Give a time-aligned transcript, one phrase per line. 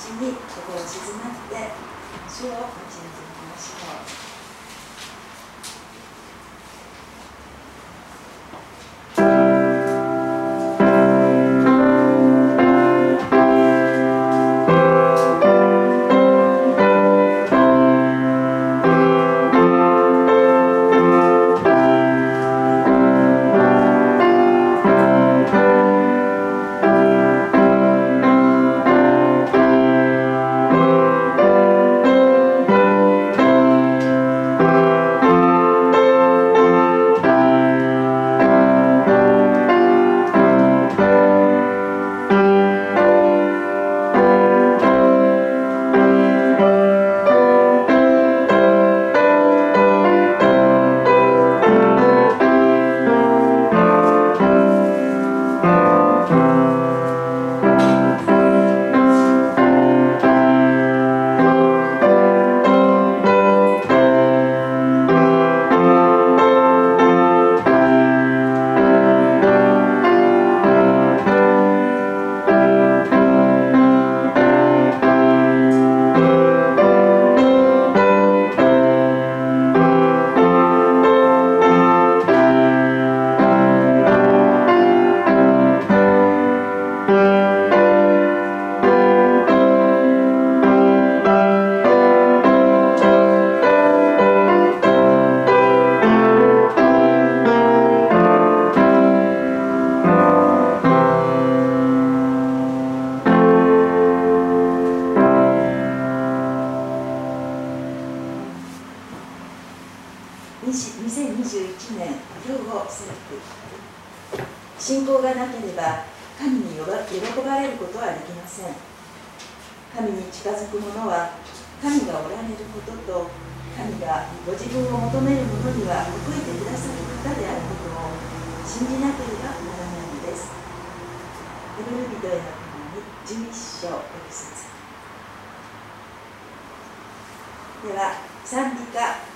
[0.00, 1.76] ちに心静まって
[2.26, 4.29] 主を待ち望みましょう。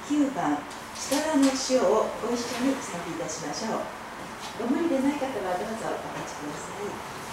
[0.09, 0.59] 9番
[0.95, 3.81] 力の塩をご一緒に賛美いたしましょう。
[4.61, 7.24] ご無理でない方はどうぞお立ちください。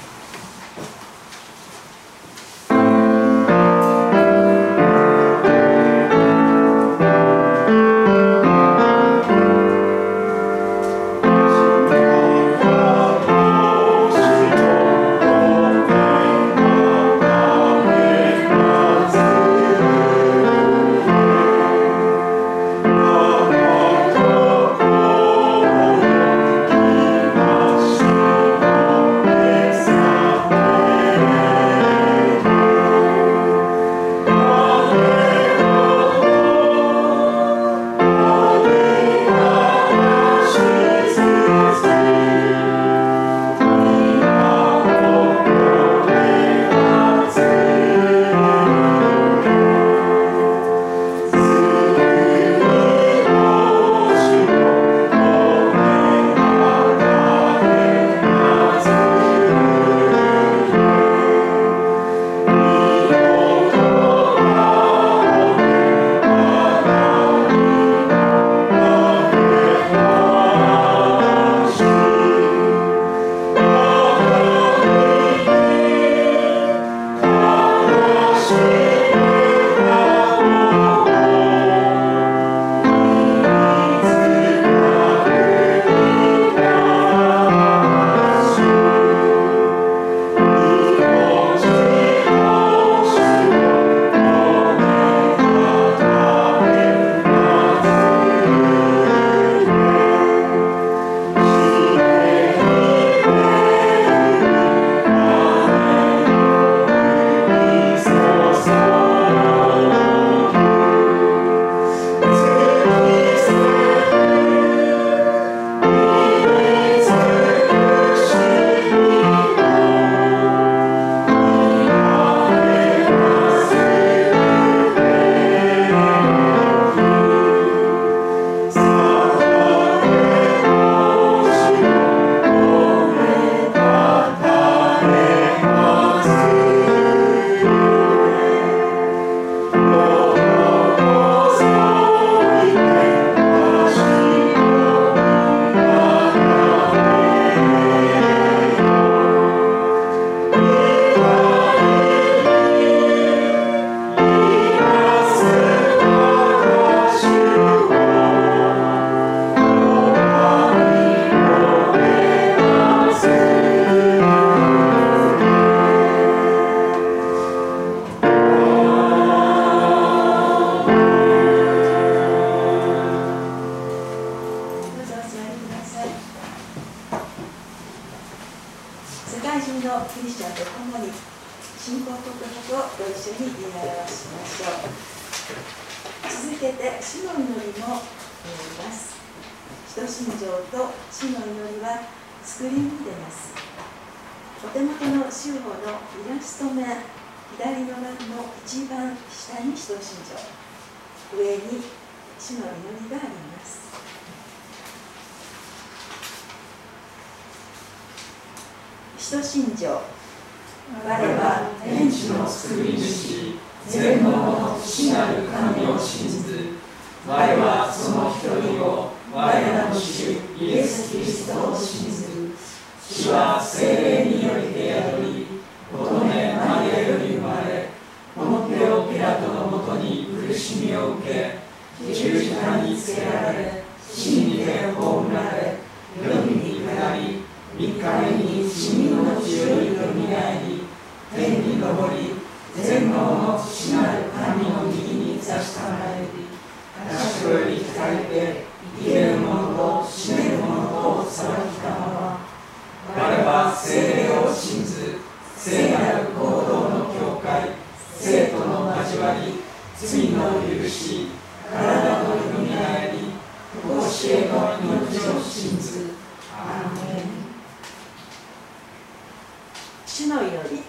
[270.32, 270.84] の祈り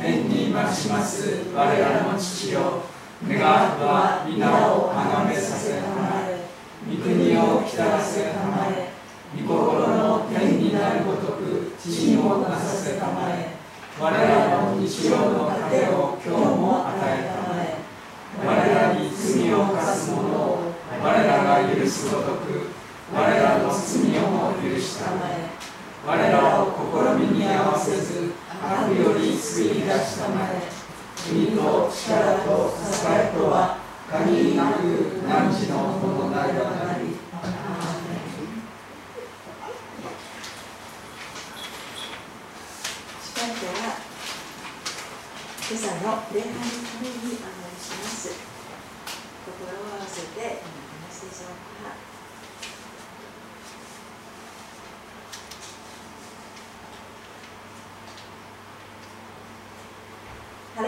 [0.00, 0.52] 天に。
[0.52, 1.50] 増します。
[1.54, 2.82] 我らの父よ。
[3.28, 6.44] 願わくは皆を崇めさせたまえ
[6.90, 8.32] 御国を来たらせ。
[8.32, 8.92] たまえ
[9.36, 13.56] 御心の天になるごとく地にもなさせたまえ。
[14.00, 17.76] 我らの日常の糧を今日も与えたまえ。
[18.44, 20.72] 我らに罪を犯す者を
[21.02, 22.72] 我らが許すごとく。
[23.14, 25.61] 我らの罪をも許したまえ。
[26.04, 26.66] 我らを
[27.16, 30.66] 試みに合わせず悪より救い出したまえ。
[31.28, 33.78] 国と力と支えとは
[34.10, 34.82] 限りなく
[35.22, 37.14] 汝のものなりばなり。
[43.22, 44.02] 司会者は
[45.70, 48.34] 今朝の礼拝のために案内します。
[49.46, 50.58] 心を合わせてお願い
[51.00, 51.54] ますでしょう
[51.84, 52.11] か。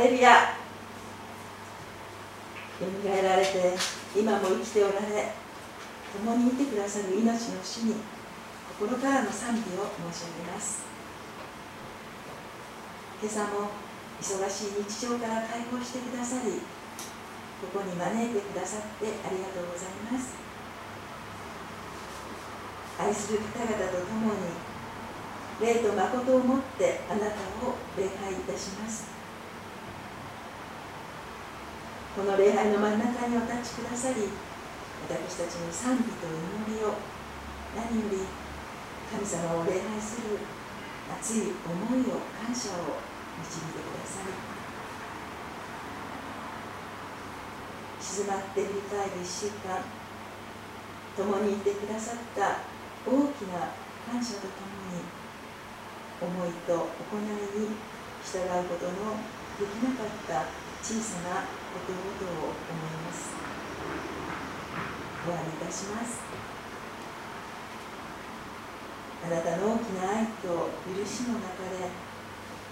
[0.05, 0.37] レルヤよ
[2.93, 3.73] みがえられて
[4.15, 5.33] 今も生きておられ
[6.13, 7.95] 共にいてくださる命の主に
[8.77, 10.85] 心からの賛美を申し上げます
[13.23, 13.71] 今朝も
[14.21, 16.61] 忙しい日常から解放してくださり
[17.65, 20.37] ここに招いてくださってありがとうございます
[23.01, 24.53] 愛する方々と共に
[25.63, 27.27] 霊と誠をもってあなた
[27.65, 29.24] を礼拝いたします
[32.15, 34.31] この礼拝の真ん中にお立ちくださり
[35.11, 36.95] 私たちの賛美と祈りを
[37.75, 38.23] 何より
[39.11, 40.39] 神様を礼拝する
[41.11, 43.03] 熱い思いを感謝を
[43.43, 44.55] 導いてください。
[47.99, 49.83] 静まって振り返る1週間
[51.17, 52.63] 共にいてくださった
[53.05, 53.75] 大きな
[54.07, 55.03] 感謝とともに
[56.23, 57.23] 思いと行い
[57.59, 57.75] に
[58.23, 59.19] 従うことの
[59.59, 62.05] できなかった小さなこと々
[62.45, 63.33] を思います。
[65.25, 66.21] お詫びいたします。
[69.25, 71.89] あなたの大きな愛と許しの中で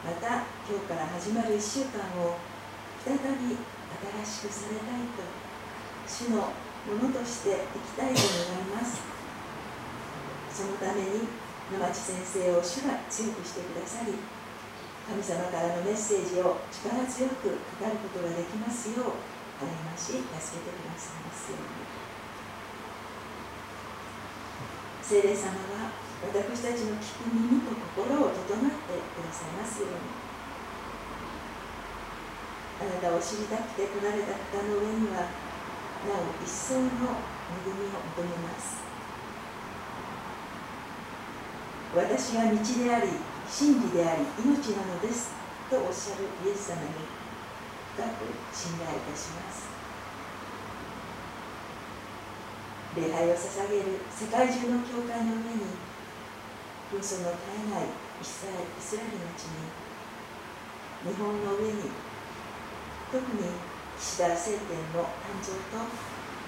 [0.04, 2.37] また今日から始まる1週間を
[3.00, 5.25] 再び新しくされたいと
[6.04, 6.52] 主の
[6.85, 9.00] ものとして生きたいと願います。
[10.52, 11.33] そのために
[11.73, 14.12] 野町先生を主が強くしてくださり
[15.09, 21.83] 神様からのメッセージを力強く語ることができますよう励まし助けてくださいますように。
[25.03, 25.91] 聖霊様は
[26.23, 30.23] 私たちの聞く耳と心を整ってくださいますように。
[32.81, 35.31] あなたを知りたくて来られた方の上には
[36.07, 38.83] なお一層の恵みを求めます。
[41.95, 45.29] 私が道であり真理であり命なのです。
[45.69, 47.05] とおっしゃるイエス様に
[47.93, 49.69] 深く信頼いたします。
[52.97, 55.69] 礼拝を捧げる世界中の教会の上に
[56.93, 59.69] 紛争の絶えないイスラエルイスラエルの地に
[61.13, 61.93] 日本の上に
[63.13, 63.53] 特に
[64.01, 65.93] 岸田政権の誕生と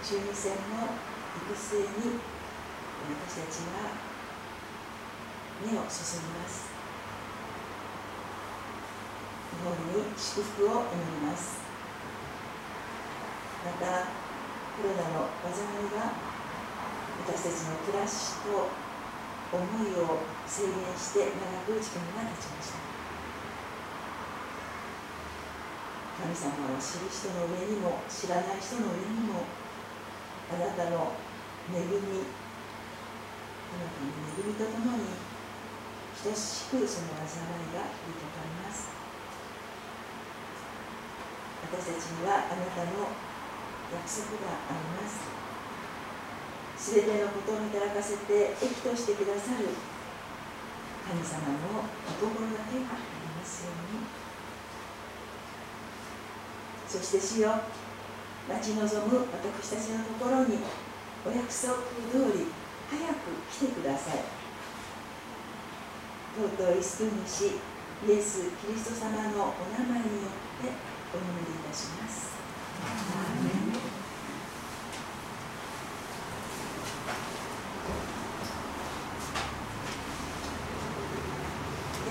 [0.01, 1.85] 衆議選の行く末に
[3.13, 3.93] 私たちは
[5.61, 6.74] 目を注ぎます。
[9.55, 11.63] 日本に祝福を祈ります。
[13.65, 14.11] また
[14.75, 16.11] コロナの災いが
[17.23, 18.51] 私たちの暮らしと
[19.55, 22.83] 思いを制限して長く時間が経ちました。
[26.15, 29.47] 神様を知る人の上にも知らない人の上にも
[30.51, 31.15] あなたの
[31.75, 32.27] 恵み
[33.71, 35.15] あなたの恵みとともに
[36.23, 38.94] 等しくその災いが降りかかります。
[41.65, 43.09] 私たちにはあなたの
[43.93, 45.25] 約束があります。
[46.77, 49.73] すべてのことを働かせて益としてくださる
[51.09, 54.05] 神様のお心だけがありますように。
[56.89, 57.65] そして主よ
[58.49, 60.59] 待ち望む私たちのところに
[61.25, 61.81] お約束
[62.13, 62.53] 通り
[62.93, 64.21] 早く来てください。
[66.37, 67.57] 尊い救い主
[68.07, 72.35] イエス・キリスト様のお名前によってお祈りいたします。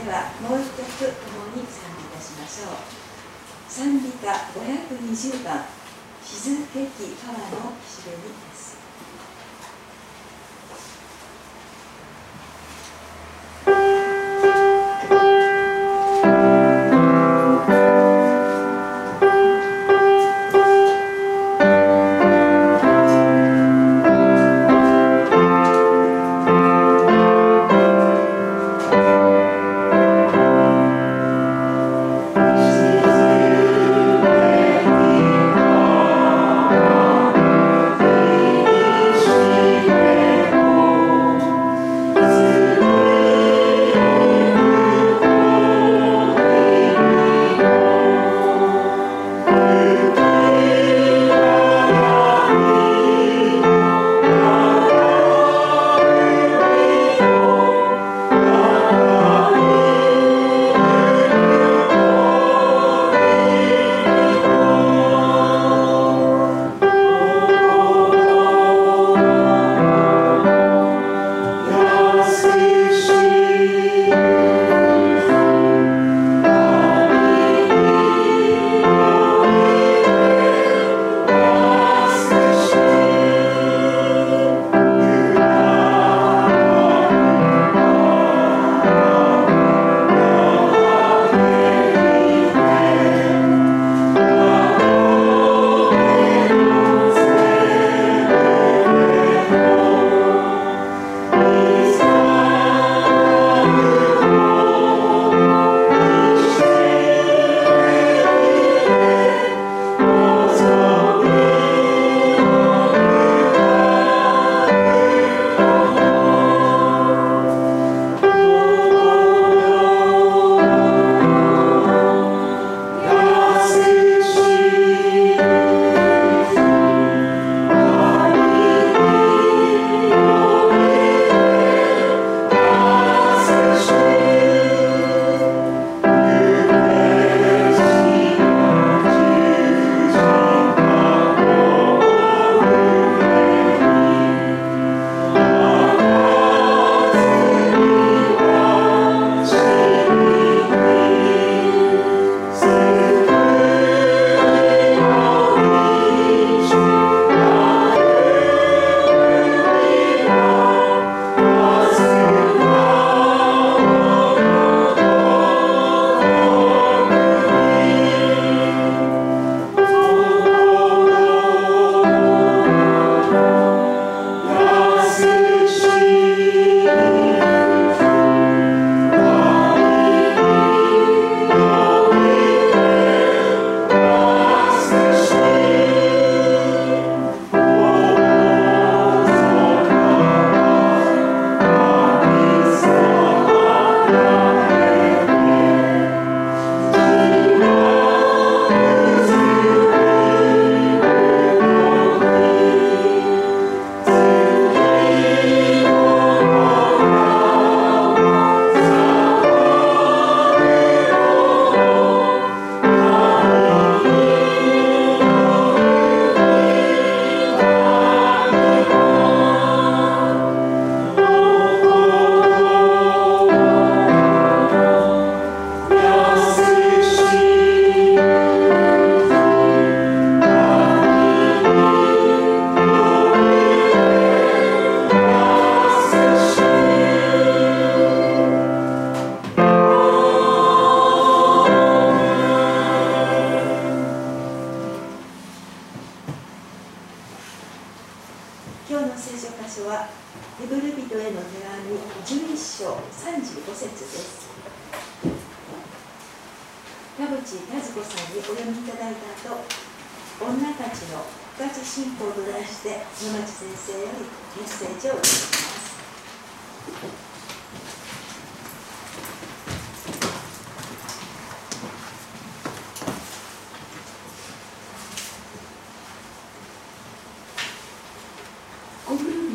[0.03, 3.03] ではもう一曲共に賛美いたしましょう。
[3.69, 5.65] 賛美歌520番
[6.24, 8.77] 静けき川の岸辺にです「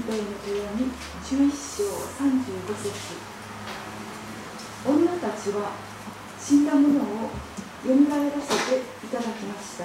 [0.09, 0.17] 11
[1.29, 2.89] 章35節。
[4.87, 5.73] 女たちは
[6.41, 7.29] 死んだ者を
[7.85, 9.85] よみがえらせていただきました。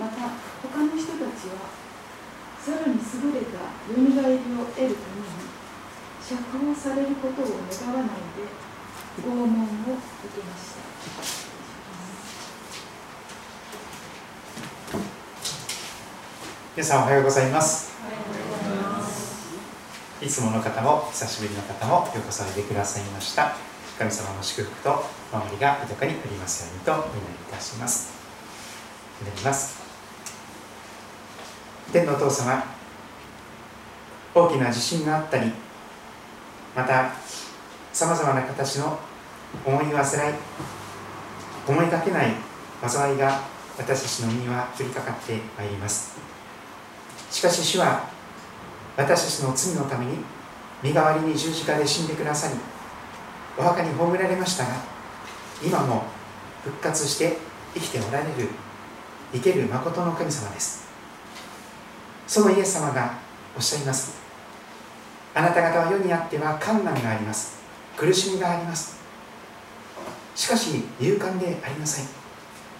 [0.00, 0.30] また
[0.62, 1.68] 他の人たちは
[2.58, 5.28] さらに優れたよみがえりを得るために
[6.22, 8.48] 釈放されることを願わないで
[9.20, 9.60] 拷問を受
[10.34, 10.80] けました。
[16.74, 17.91] 皆さんおはようございます。
[20.22, 23.56] いつもの方も久しぶりの方もようこそおいでくださいました。
[23.98, 28.12] 神様の祝福と守りが豊かにありますようにとお祈りいたします。
[29.20, 29.82] 祈ります。
[31.92, 32.62] 天のお父様
[34.32, 35.50] 大きな地震があったり
[36.76, 37.12] また
[37.92, 39.00] さまざまな形の
[39.66, 40.34] 思い煩い
[41.66, 42.34] 思いがけない
[42.86, 43.40] 災いが
[43.76, 46.16] 私たちの身には降りかかってまいります。
[47.28, 48.11] しかし主は
[48.96, 50.18] 私たちの罪のために
[50.82, 52.54] 身代わりに十字架で死んでくださり
[53.58, 54.70] お墓に葬られましたが
[55.64, 56.04] 今も
[56.64, 57.36] 復活して
[57.74, 58.48] 生きておられる
[59.32, 60.86] 生ける誠の神様です。
[62.26, 63.14] そのイエス様が
[63.56, 64.20] おっしゃいます。
[65.34, 67.62] あなた方は世にあっては困難があります。
[67.96, 69.00] 苦しみがあります。
[70.34, 72.04] しかし勇敢でありなさい。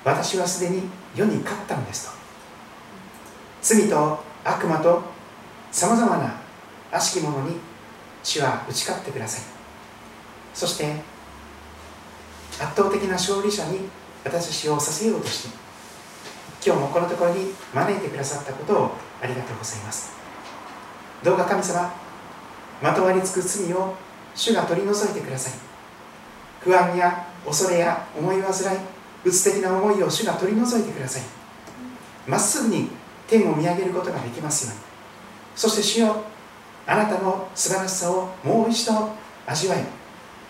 [0.04, 0.82] 私はすでに
[1.14, 2.12] 世に勝ったのですと。
[3.62, 5.02] 罪と悪魔と
[5.72, 6.34] さまざまな
[6.92, 7.56] 悪しき者に
[8.22, 9.44] 主は打ち勝ってください。
[10.54, 10.96] そして
[12.60, 13.88] 圧倒的な勝利者に
[14.22, 15.56] 私たちをさせようとして
[16.64, 18.90] 今日もこのところに招いてくださったことを
[19.22, 20.12] ありがとうございます。
[21.24, 21.92] どうか神様
[22.82, 23.96] まとわりつく罪を
[24.34, 25.52] 主が取り除いてください。
[26.60, 28.78] 不安や恐れや思い煩い
[29.24, 31.22] 鬱的な思いを主が取り除いてください。
[32.26, 32.88] まっすぐに
[33.26, 34.91] 天を見上げることができますように。
[35.54, 36.24] そして主よ。
[36.86, 39.10] あなたの素晴らしさをもう一度
[39.46, 39.84] 味わい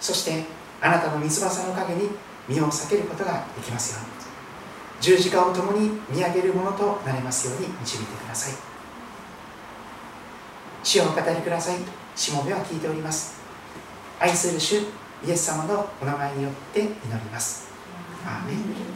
[0.01, 0.45] そして
[0.81, 2.09] あなたの三翼の陰に
[2.49, 4.13] 身を避けることができますように。
[5.01, 8.55] 十字架を共に見上げるものとなれますように導いてください。
[10.85, 11.77] 主をお語りください。
[12.15, 13.41] しもべは聞いております。
[14.19, 14.77] 愛する主
[15.25, 17.69] イエス様のお名前によって祈ります。
[18.25, 18.92] アーメン。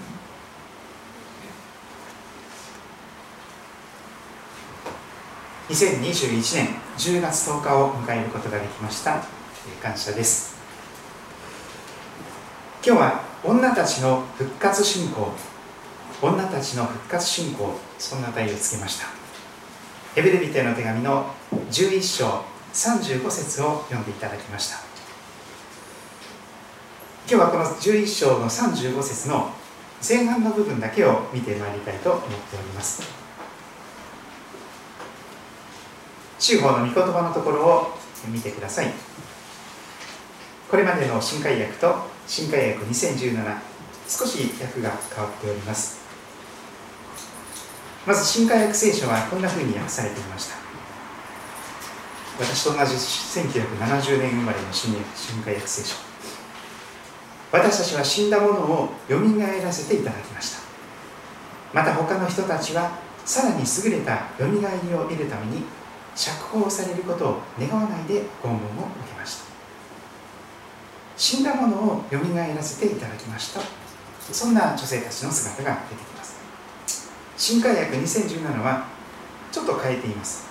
[5.69, 9.21] 2021年10月10日を迎えることができました。
[9.83, 10.57] 感謝です。
[12.87, 15.33] 今日は女たちの復活信仰
[16.23, 19.07] 女たちの復活信仰そんな題をつけました。
[20.15, 24.79] エベルビテの手紙の11章35節を読んでいただきました。
[27.29, 29.51] 今日はこの11章の35節の
[30.09, 33.26] 前半の部分だけを見てまいりたいと思っております。
[36.39, 38.93] 中法の御言葉のところを見てください。
[40.71, 41.95] これまでの新海訳と
[42.27, 43.59] 新海訳2017
[44.09, 46.01] 少し訳が変わっております。
[48.07, 50.57] まず新海訳聖書はこんなふうに訳されていました。
[52.39, 55.97] 私と同じ1970年生まれの新新海訳聖書。
[57.53, 60.59] 私たちは死んだものをよみがえらせていただきました。
[61.73, 65.63] また他の人たちはさらに優れたよみがえりを得るために
[66.17, 68.65] 釈放されることを願わないで拷問を受
[69.07, 69.45] けました。
[71.17, 73.61] 死んだものをよみがえらせていただきました。
[74.33, 76.37] そんな女性たちの姿が出てきます。
[77.37, 78.87] 新海薬2017は
[79.53, 80.47] ちょっと変えています。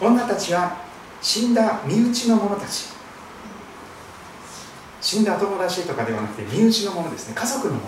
[0.00, 0.78] 女たちは
[1.20, 2.86] 死んだ身内の者たち。
[5.00, 7.34] 死んだ友達とかではなくて身内の者ですね。
[7.34, 7.82] 家族の者。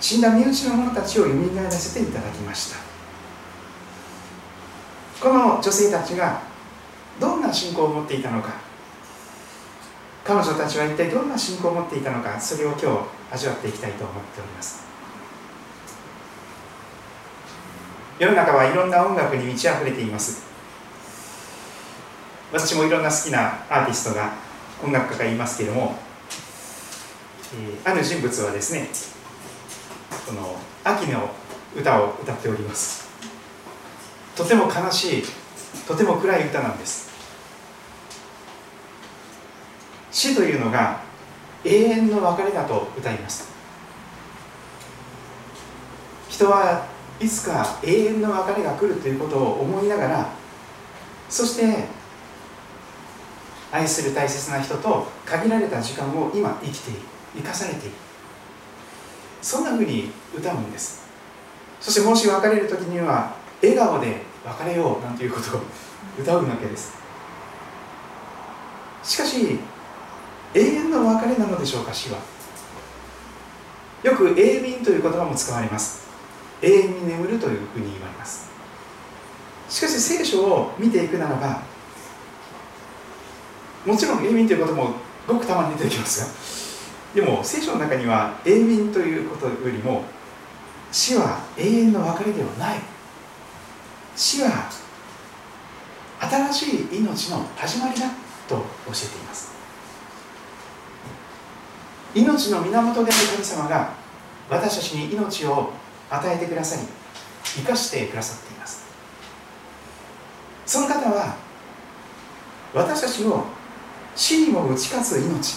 [0.00, 2.95] 死んだ身内の者たちをよみがえらせていただきました。
[5.20, 6.42] この女性たちが
[7.20, 8.54] どんな信仰を持っていたのか。
[10.24, 12.38] 彼女たちは一体どんな信仰を持っていたのか。
[12.40, 12.86] それを今日
[13.32, 14.84] 味わっていきたいと思っております。
[18.18, 20.44] 世の中はいろんな音楽に満ち溢れています。
[22.52, 24.32] 私もいろんな好きなアーティストが
[24.82, 25.96] 音楽家がいますけれども、
[27.54, 28.88] えー、ある人物はですね
[30.26, 31.30] この秋の
[31.76, 33.05] 歌を歌っております。
[34.36, 35.22] とても悲しい
[35.88, 37.10] とても暗い歌なんです。
[40.12, 41.00] 死というのが
[41.64, 43.48] 永遠の別れだと歌います。
[46.28, 46.86] 人は
[47.18, 50.30] いつか永遠の別れが来るということを思いながら
[51.30, 51.86] そして
[53.72, 57.00] 愛する大切な人と限られた時間を今生きている
[57.36, 57.94] 生かされている。
[59.40, 61.06] そんなふうに歌うんです。
[61.80, 65.60] そしてもし別れる時には笑顔で別れようなんていうことを
[66.18, 66.96] 歌うわけです。
[69.02, 69.58] しかし
[70.54, 72.18] 永遠の別れなのでしょうか死は。
[74.02, 76.06] よく永眠という言葉も使われます。
[76.62, 78.46] 永遠に眠るというふうに言われます。
[79.68, 81.60] しかし聖書を見ていくならば
[83.84, 84.94] もちろん永眠ということも
[85.26, 90.04] ごくたまに出てきますがでも聖書の中には永眠ということよりも
[90.92, 92.95] 死は永遠の別れではない。
[94.16, 94.70] 死は
[96.18, 98.08] 新しい命の始まりだ
[98.48, 99.54] と教えています。
[102.14, 103.92] 命の源である神様が
[104.48, 105.70] 私たちに命を
[106.08, 106.82] 与えてくださり
[107.42, 108.86] 生かしてくださっています。
[110.64, 111.36] その方は
[112.72, 113.44] 私たちを
[114.14, 115.56] 死にも打ち勝つ命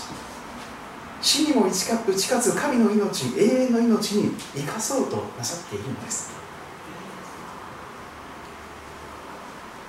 [1.21, 6.38] 死にも打ち勝つ神の命永遠の命に生かそうとなさっているのです。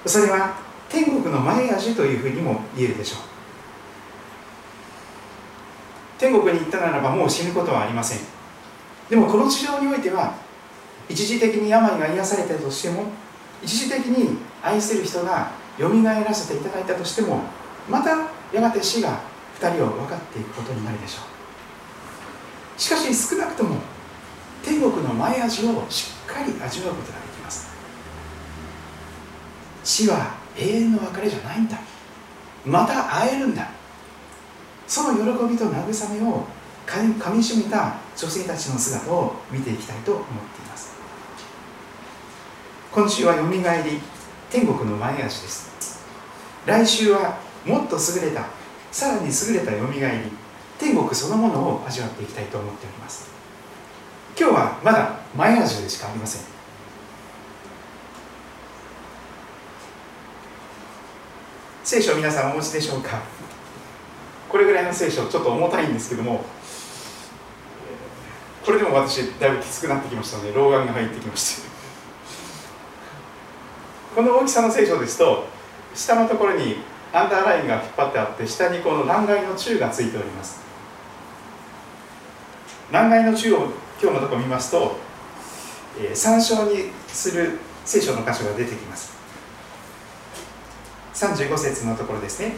[0.06, 0.56] それは
[0.88, 3.20] 天国の前味というふうにも言えるでしょう。
[6.18, 8.18] 天国に行ったならばもう死ぬことはありません。
[9.08, 10.34] でもこの地上においては
[11.08, 13.04] 一時的に病が癒されたとしても
[13.62, 17.40] 一時的に愛する人がよみがえらせていただいたとしても
[17.88, 18.10] また
[18.52, 19.20] やがて死が
[19.60, 21.22] 2人を分かっていくことになるでしょ
[22.76, 22.80] う。
[22.80, 23.76] しかし少なくとも
[24.64, 27.29] 天国の前味をしっかり味わうことができます
[29.84, 31.78] 死は永遠の別れじゃないんだ。
[32.64, 33.68] また会えるんだ。
[34.86, 36.44] その喜びと慰めを
[36.86, 40.90] かみしめた女性たちの姿を見ていきたいと思っています。
[42.92, 44.00] 今週はよみがえり
[44.50, 46.00] 天国の前足です。
[46.66, 48.46] 来週はもっと優れた
[48.90, 50.30] さらに優れたよみがえり
[50.78, 53.30] 天国そのものを味わっていきたいと思っております。
[54.38, 56.59] 今日はまだ前味でしかありません。
[61.90, 63.20] 聖書を皆さんお持ちでしょうか？
[64.48, 66.44] これぐらいの聖書ちょっと重たいんですけども
[68.64, 71.68] これでも私だいぶきつくなってきましたので老眼が入ってきまして。
[74.14, 75.46] この大きさの聖書ですと
[75.92, 76.76] 下のところに
[77.12, 80.60] アンダーラインが引っ張ってあって下にこの欄外の中がついております。
[82.92, 83.64] 欄外の中を
[84.00, 84.94] 今日のところ見ますと、
[85.98, 89.09] えー、参照にする聖書の箇所が出てきます。
[91.20, 92.54] 35節のところですね。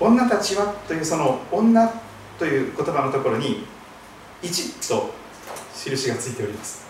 [0.00, 1.92] 女たちはというその女
[2.38, 3.66] という言葉のところに
[4.42, 5.12] 1と
[5.74, 6.86] 印がついております。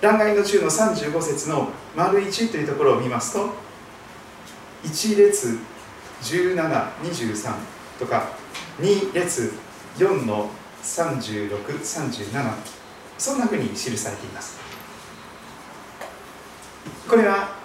[0.00, 3.50] 欄外の中の35節の丸1というところを見ますと
[4.82, 5.58] 1列
[6.22, 7.54] 1723
[7.98, 8.30] とか
[8.80, 9.52] 2列
[9.98, 10.48] 4の
[10.82, 12.54] 3637
[13.18, 14.58] そんなふうに記されています。
[17.08, 17.61] これは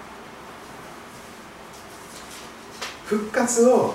[3.08, 3.94] 復活を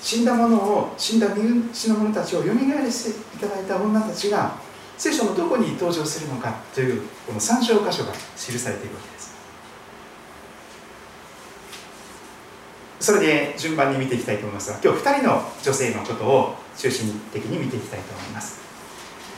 [0.00, 4.56] 死んだ者を死んだ身内の者たちをよみがえらせていただいた女たちが
[4.96, 9.34] 聖書のどこに登場するのかというこの参照箇所が記されているわけです。
[13.00, 18.60] それで順番に見ていきたいと思いますが今日2人の女性のことを中心的に見ていきたいと思います。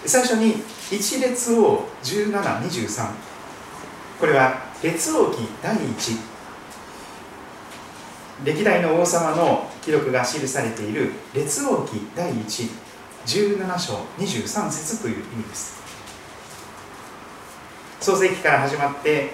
[0.05, 0.55] 最初に
[0.91, 3.11] 1列王1723
[4.21, 6.36] これは列王記第1
[8.45, 15.81] 歴代の王様の記録が記されている列王記第117章23節という意味です。
[18.01, 19.31] 創世記から始まって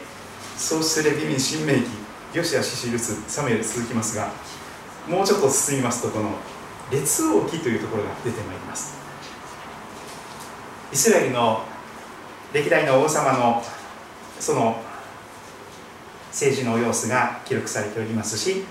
[0.56, 1.82] 創出レビミン新明記
[2.32, 4.30] ヨシアシシルスサムエル続きますが
[5.08, 6.30] もうちょっと進みますとこの
[6.90, 8.94] 列王記というところが出てまいります。
[10.92, 11.64] イスラエルの
[12.52, 13.62] 歴代の王様の
[14.38, 14.80] その
[16.30, 18.64] 政治の様子が記録されておりますし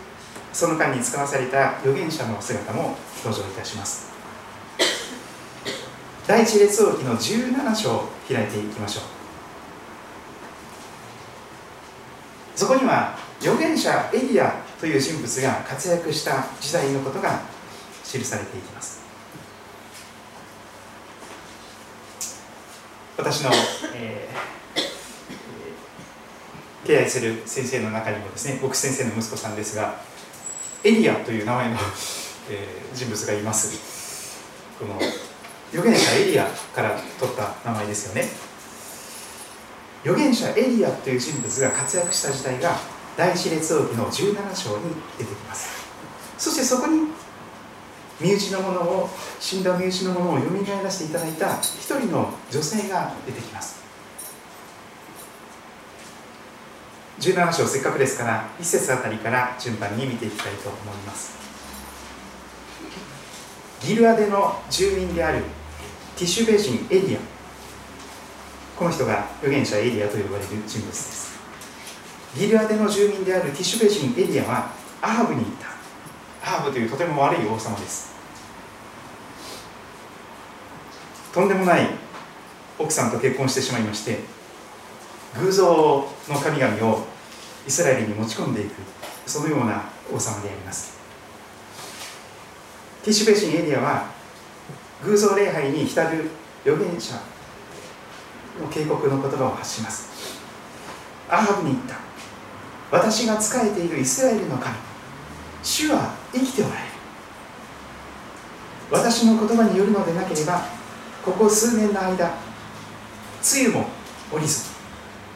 [0.54, 4.12] その間に使わされた預言者の姿も登場いたします。
[6.28, 9.04] 第一列王記の17章を開いていきましょう。
[12.56, 17.42] そこには預言者エリアという人物が活躍した時代のことが
[18.04, 19.02] 記されていきます。
[23.18, 23.52] 私の、
[23.96, 30.02] えー、敬愛する先生の中にもですね僕先生の息子さんですが
[30.84, 31.76] エリアという名前の、
[32.50, 34.42] えー、人物がいます。
[34.80, 34.96] この
[35.70, 38.28] 預言者エリアから取った名前ですよね。
[40.04, 42.80] 預言者エリアという人物が活躍した時代が
[43.16, 45.86] 第一列王記の17章に出てきます。
[46.40, 47.10] そしてそこに
[48.20, 53.81] 身内のものを死んだ身内のものをよみがえらせていただいた一人の女性が出てきます。
[57.22, 61.38] 17章せっかくですから一節あたりから順番に見ていきたいと思います。
[63.86, 65.44] ギルアデの住民である
[66.18, 67.20] ティシュベ人エリア。
[68.76, 71.40] この人が預言者エリアと呼ばれる人物です。
[72.36, 75.68] ギルアデの住民であるティシュベ人エリアはアハブに行った。
[76.44, 78.16] アハブというとても悪い王様です。
[81.32, 81.88] とんでもない
[82.80, 84.20] 奥さんと結婚してしまいまして
[85.40, 85.66] 偶像
[86.28, 87.11] の神々を
[87.68, 88.74] イスラエルに持ち込んでいく
[89.26, 91.00] そのような王様であります。
[93.04, 94.12] ティッシュベ人エリアは
[95.04, 96.30] 偶像礼拝に浸る
[96.66, 97.16] 預言者
[98.62, 100.40] の警告の言葉を発します。
[101.30, 101.96] アハブに言った。
[102.92, 104.76] 私が仕えているイスラエルの神
[105.64, 106.88] 主は生きておられる。
[108.92, 110.66] 私の言葉によるのでなければ
[111.24, 112.26] ここ数年の間
[113.54, 113.88] 梅雨も
[114.32, 114.70] 降りず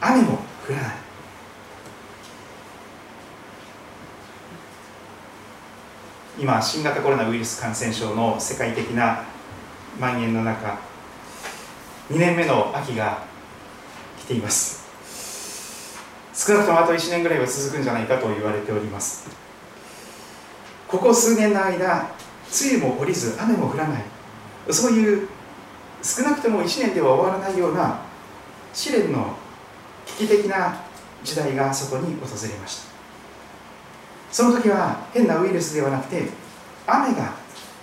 [0.00, 1.05] 雨も降らない。
[6.38, 9.24] 今新型コロナウイルス感染症の世界的な
[9.98, 10.78] 蔓延の中
[12.10, 13.22] 2年目の秋が
[14.20, 14.84] 来ています。
[16.34, 19.30] 少なくともあと1年ぐらいは続くんじゃないかと言われております。
[20.86, 22.10] ここ数年の間
[22.62, 24.02] 梅雨も降りず雨も降らない。
[24.70, 25.28] そういう
[26.02, 28.00] 少なくとも1年では終わらないような
[28.74, 29.34] 試練の
[30.04, 30.82] 危機的な
[31.24, 32.95] 時代がそこに訪れました。
[34.36, 36.28] その時は変なウイルスではなくて
[36.86, 37.32] 雨が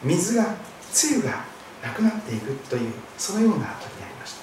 [0.03, 0.53] 水が梅
[1.15, 1.45] 雨が
[1.81, 4.35] なくなっていくというそのような時でありまし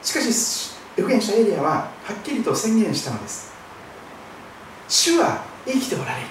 [0.00, 0.06] た。
[0.08, 3.52] しかし預言者エリアははっきりと宣言したのです。
[4.88, 6.26] 主は生きておられる。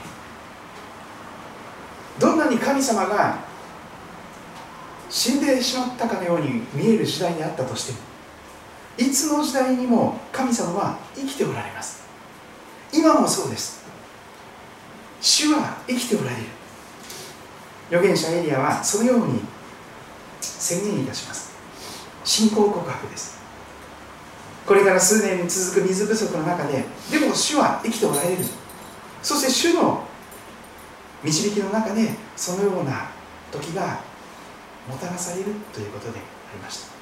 [2.17, 3.37] どんなに神様が
[5.07, 7.99] 死んでしまったかのように見える時代にあったとしても
[8.97, 12.05] いつの時代にも神様は生きておられます。
[12.93, 13.83] 今もそうです。
[15.21, 16.43] 主は生きておられる。
[17.89, 19.41] 預言者エリアはそのように
[20.39, 21.51] 宣言いたします。
[22.23, 23.37] 信仰告白です。
[24.65, 28.37] これから数年続く水不足の中ででも主は生きておられる。
[29.21, 30.03] そして主の
[31.23, 33.09] 導きの中でそのような
[33.51, 33.99] 時が
[34.87, 36.21] もたらされるということであ
[36.53, 36.94] りました。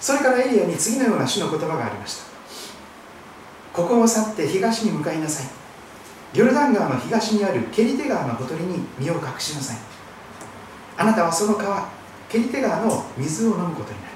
[0.00, 2.28] それからエリアに次のような主の言葉がありました。
[3.72, 5.46] ここを去って東に向かいなさい。
[6.38, 9.76] ヨルダン川の東にあるケリテ川のほとりに身を隠しなさい。
[10.96, 11.88] あなたはその川
[12.28, 14.14] ケリテ川の水を飲むことになる。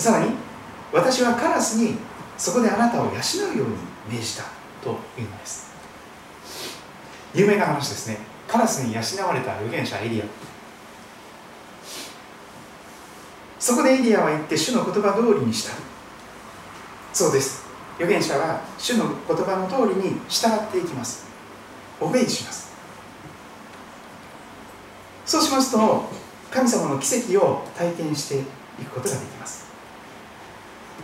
[0.00, 0.32] さらに
[0.92, 1.96] 私はカラスに
[2.36, 3.68] そこであなたを養うよう
[4.10, 4.44] に命じた
[4.82, 5.70] というのです。
[7.34, 8.18] 有名な話ですね。
[8.48, 10.24] カラスに養われた預言者エリア。
[13.66, 15.72] そこでエリアは言って主の言葉通りにした。
[17.12, 17.66] そうです。
[17.96, 21.26] 預言者は主の言葉の通りに従っていきます。
[22.00, 22.70] オベイします。
[25.24, 26.08] そうしますと
[26.48, 28.38] 神様の奇跡を体験して
[28.80, 29.66] いくことができます。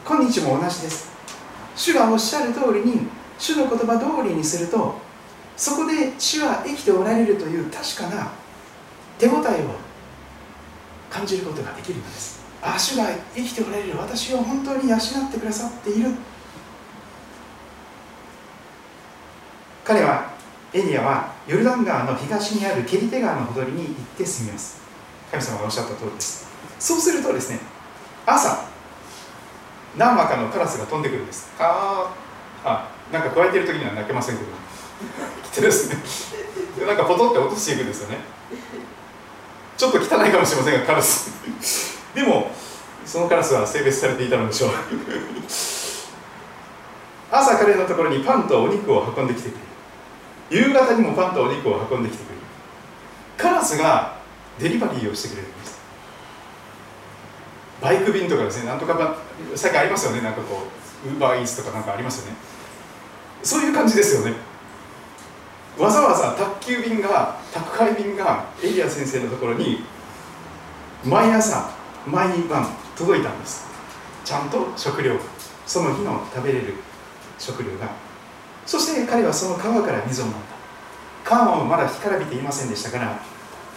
[0.06, 1.10] 今日も同じです。
[1.74, 3.08] 主がおっしゃる通りに
[3.40, 4.94] 主の言葉通りにすると
[5.56, 8.30] そこで主は生きておられるという確かな
[9.18, 9.74] 手応えを
[11.10, 12.41] 感じることができるのです。
[12.62, 13.98] あ主が生きておられる。
[13.98, 15.00] 私を本当に養っ
[15.32, 16.10] てくださっている。
[19.84, 20.30] 彼は
[20.72, 24.80] エリアはヨルダン川の東にあるケリテ川のほとりに行って住みます。
[25.30, 26.46] 神様がおっしゃった通りです。
[26.78, 27.58] そうするとですね
[28.24, 28.64] 朝
[29.96, 31.50] 何羽かのカラスが飛んでくるんです。
[31.58, 32.14] あ
[32.64, 34.50] あなんか加えてる時には泣けませんけど。
[35.42, 35.96] 来てですね。
[36.86, 38.18] なんかポトって落としていくんですよね。
[39.76, 42.50] ちょっと汚いかもしれませんがカラスでも
[43.04, 44.70] そのカラスは性別されていたのでしょう。
[47.30, 49.54] 朝彼のところにパンとお肉を運んできてく
[50.50, 50.68] れる。
[50.68, 52.40] 夕方にもパンとお肉を運んできてくれる。
[53.38, 54.16] カラスが
[54.58, 55.80] デリバリーをしてくれるんです。
[57.80, 59.16] バイク便とかですねなんとか
[59.56, 60.20] 最近ありますよね。
[60.20, 60.68] なんかこ
[61.04, 62.36] うウーバーイーツとかなんかありますよね。
[63.42, 64.34] そういう感じですよね。
[65.78, 69.82] わざわざ宅急便が宅配便がエリア先生のところに
[71.04, 71.70] 毎朝
[72.06, 73.66] 毎晩届いたんです。
[74.24, 75.16] ちゃんと食料
[75.66, 76.74] その日の食べれる
[77.38, 77.88] 食料が。
[78.66, 80.38] そして彼はその川から水を飲んだ。
[81.24, 83.18] 川もまだ干からびていませんでしたから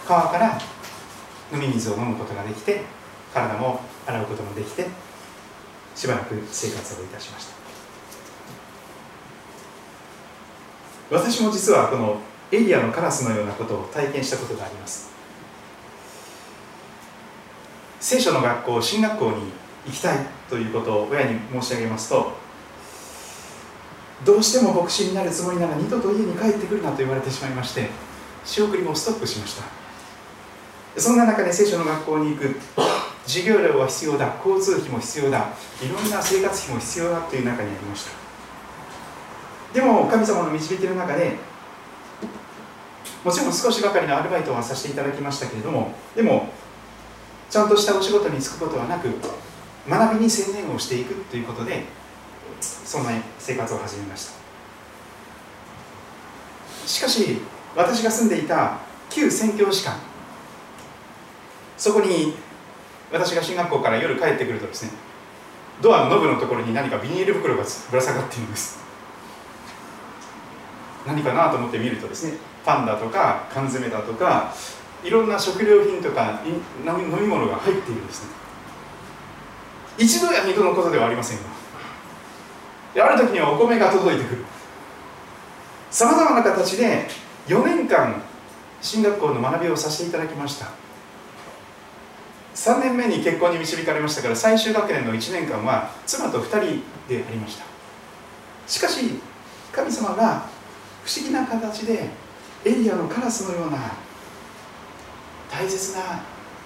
[0.06, 0.58] 川から
[1.52, 2.82] 飲み水を飲むことができて
[3.32, 4.86] 体も洗うこともできて
[5.94, 7.56] しばらく生活をいたしました。
[11.10, 12.18] 私も実はこの
[12.50, 15.15] エリアのカラスのようなことを体験したことがあります。
[18.08, 19.50] 聖書の学校進学校に
[19.84, 22.34] 行きたいということを親に申し上げますと
[24.24, 27.90] どうしても牧師になるつもりなら二度と家に帰ってくるなと言われてしまいまして
[28.44, 31.00] 仕送りもストップしました。
[31.00, 32.56] そんな中で聖書の学校に行く。
[33.26, 34.36] 授業料は必要だ。
[34.36, 35.48] 交通費も必要だ。
[35.82, 37.20] いろんな生活費も必要だ。
[37.22, 38.12] という中にありました。
[39.74, 41.34] でも神様の導きの中で
[43.24, 46.48] もちろん少しばかりのアルバイトはさせていただきましたけれどもでも
[47.48, 49.08] ちゃんとしたお仕事に就くことはなく
[49.88, 51.84] 学びに専念をしていくということで
[52.60, 54.32] そんな生活を始めました。
[56.86, 57.38] しかし
[57.74, 58.78] 私が住んでいた
[59.10, 59.98] 旧宣教師館
[61.76, 62.34] そこに
[63.12, 64.92] 私が進学校から夜帰ってくるとですね
[65.82, 68.78] ドアのノブのところに何かビニール袋がぶら下がっているんです。
[71.06, 74.52] 何かなと思って見るとですねパンだとか缶詰だとか
[75.04, 78.30] いろんな食料品とか飲み物が入っているんですね。
[79.98, 81.44] 一度や二度のことではありませんが。
[83.04, 84.44] ある時にはお米が届いてくる。
[85.90, 87.06] さまざまな形で
[87.46, 88.22] 4年間
[88.82, 90.68] 進学校の学びをさせていただきました。
[92.54, 97.64] 3年目に結婚に導かれましたから最終学年の1年間は妻と2人でありました。
[98.66, 99.20] しかし
[99.72, 100.46] 神様が
[101.04, 102.08] 不思議な形で
[102.64, 103.78] エリアのカラスのような
[105.50, 106.22] 大切な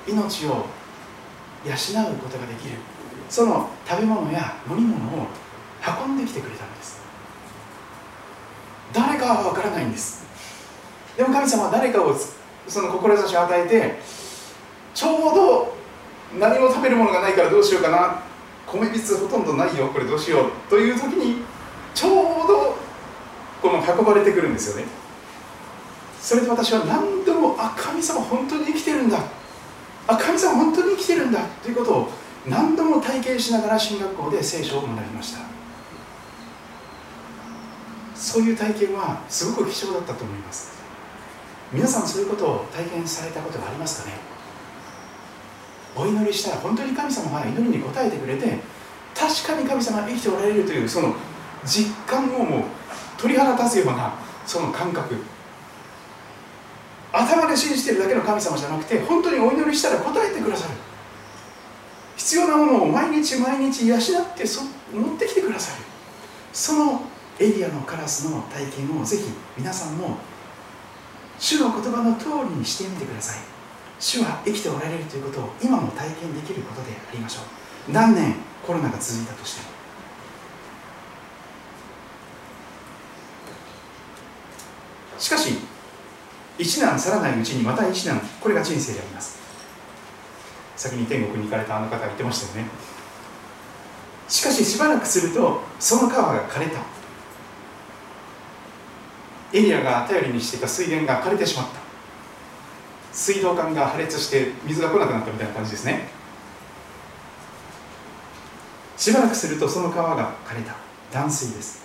[0.06, 2.76] 命を養うことができる。
[3.28, 5.26] その食べ物や飲み物を
[6.06, 7.00] 運んできてくれたんです。
[8.92, 10.24] 誰かは分からないんです。
[11.16, 12.14] でも神様は誰かを
[12.66, 13.98] その志を与えて
[14.94, 15.76] ちょうど
[16.38, 18.22] 何も食べるものがないからどうしようかな。
[18.66, 19.88] 米びつほとんどないよ。
[19.88, 20.50] これどうしよう。
[20.68, 21.42] という時に
[21.94, 22.12] ちょう
[22.48, 22.76] ど
[23.60, 24.99] この運ばれてくるんですよね。
[26.20, 29.18] それで私は何度もあ神様本当に生きてるんだ。
[30.06, 31.40] あ神様本当に生きてるんだ。
[31.62, 32.08] ということを
[32.46, 35.40] 何度も体験しながら進学校で聖書を学びました。
[38.14, 40.72] そういう体験はすごく貴重だったと思います。
[41.72, 44.16] 皆さんそういうことを体験されたことがありますかね？
[45.96, 48.58] お祈りしたら本当に神様が祈りに応えてくれて
[49.14, 51.14] 確かに神様が生きておられるというその
[51.64, 52.62] 実感をもう
[53.16, 54.14] 鳥肌立つような
[54.46, 55.16] その感覚。
[57.12, 60.74] 頭で信じてるだけの神様じゃなくて本当にお祈りしたら答えてくださる。
[62.16, 64.00] 必要なものを毎日毎日養っ
[64.36, 65.84] てそ持ってきてくださる。
[66.52, 67.02] その
[67.38, 69.24] エリアのカラスの体験をぜひ
[69.56, 70.18] 皆さんも
[71.38, 73.38] 主の言葉の通りにしてみてください。
[73.98, 77.40] 主は生きておられるということを今も体験できることでありましょ
[77.88, 77.92] う。
[77.92, 78.34] 何年
[78.66, 79.68] コロナが続いたとしても。
[85.18, 85.54] しかし
[86.58, 88.20] 一難去らないうちにまた一難。
[88.40, 89.38] これが人生であります。
[90.76, 92.70] 先に天国に行かれたあの方が言ってましたよね。
[94.28, 96.80] しかししばらくするとその川が枯れた。
[99.52, 101.80] エリアが頼りにしていた水源が枯れてしまった。
[103.12, 106.08] 水道管が破裂して水が来なくなったみたいな感じですね。
[108.96, 110.74] しばらくするとその川が枯れた。
[111.10, 111.82] 断水です。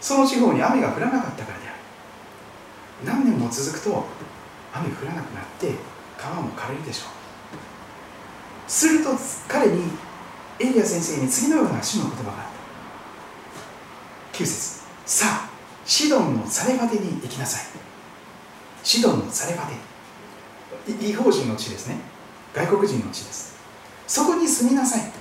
[0.00, 1.73] その地方に雨が降らなかったからである。
[3.02, 4.06] 何年も続くと
[4.72, 5.74] 雨降らなくなって
[6.18, 7.10] 川も枯れるでしょう。
[8.70, 9.10] すると
[9.48, 9.90] 彼に
[10.60, 12.36] エリア先生に次のような主の言葉があっ
[14.32, 14.38] た。
[14.38, 14.84] 9節。
[15.06, 15.50] さあ
[15.84, 17.62] シドンのサレファテに行きなさい。
[18.82, 21.96] シドンのサレファテ違法人の地ですね。
[22.54, 23.56] 外国人の地です。
[24.06, 25.12] そこに住みなさい。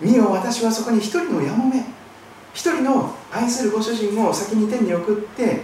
[0.00, 1.84] 見よ私はそこに一人のやもめ。
[2.52, 5.62] 一人の愛するご主人を先に天に送って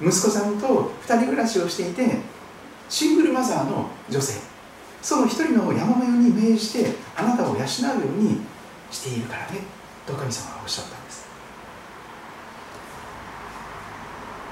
[0.00, 2.18] 息子さんと二人暮らしをしていて
[2.88, 4.40] シングルマザーの女性。
[5.02, 8.40] その一人のやもめに命じてあなたを養うように
[8.90, 9.60] しているからね。
[10.06, 11.26] と神様はおっしゃったんです。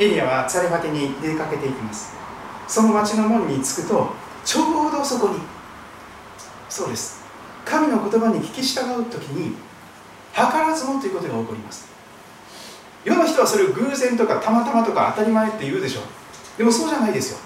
[0.01, 2.15] エリアはツァレファテに出かけていきます。
[2.67, 4.13] その町の門に着くと
[4.45, 5.41] ちょうどそこに。
[6.69, 7.23] そうです。
[7.65, 9.57] 神の言葉に聞き従う時に
[10.35, 11.88] 図らずもということが起こります。
[13.05, 16.01] 世の人はそれを偶然とかたまたまとか当たり前って言うでしょ。
[16.57, 17.39] でもそうじゃないですよ。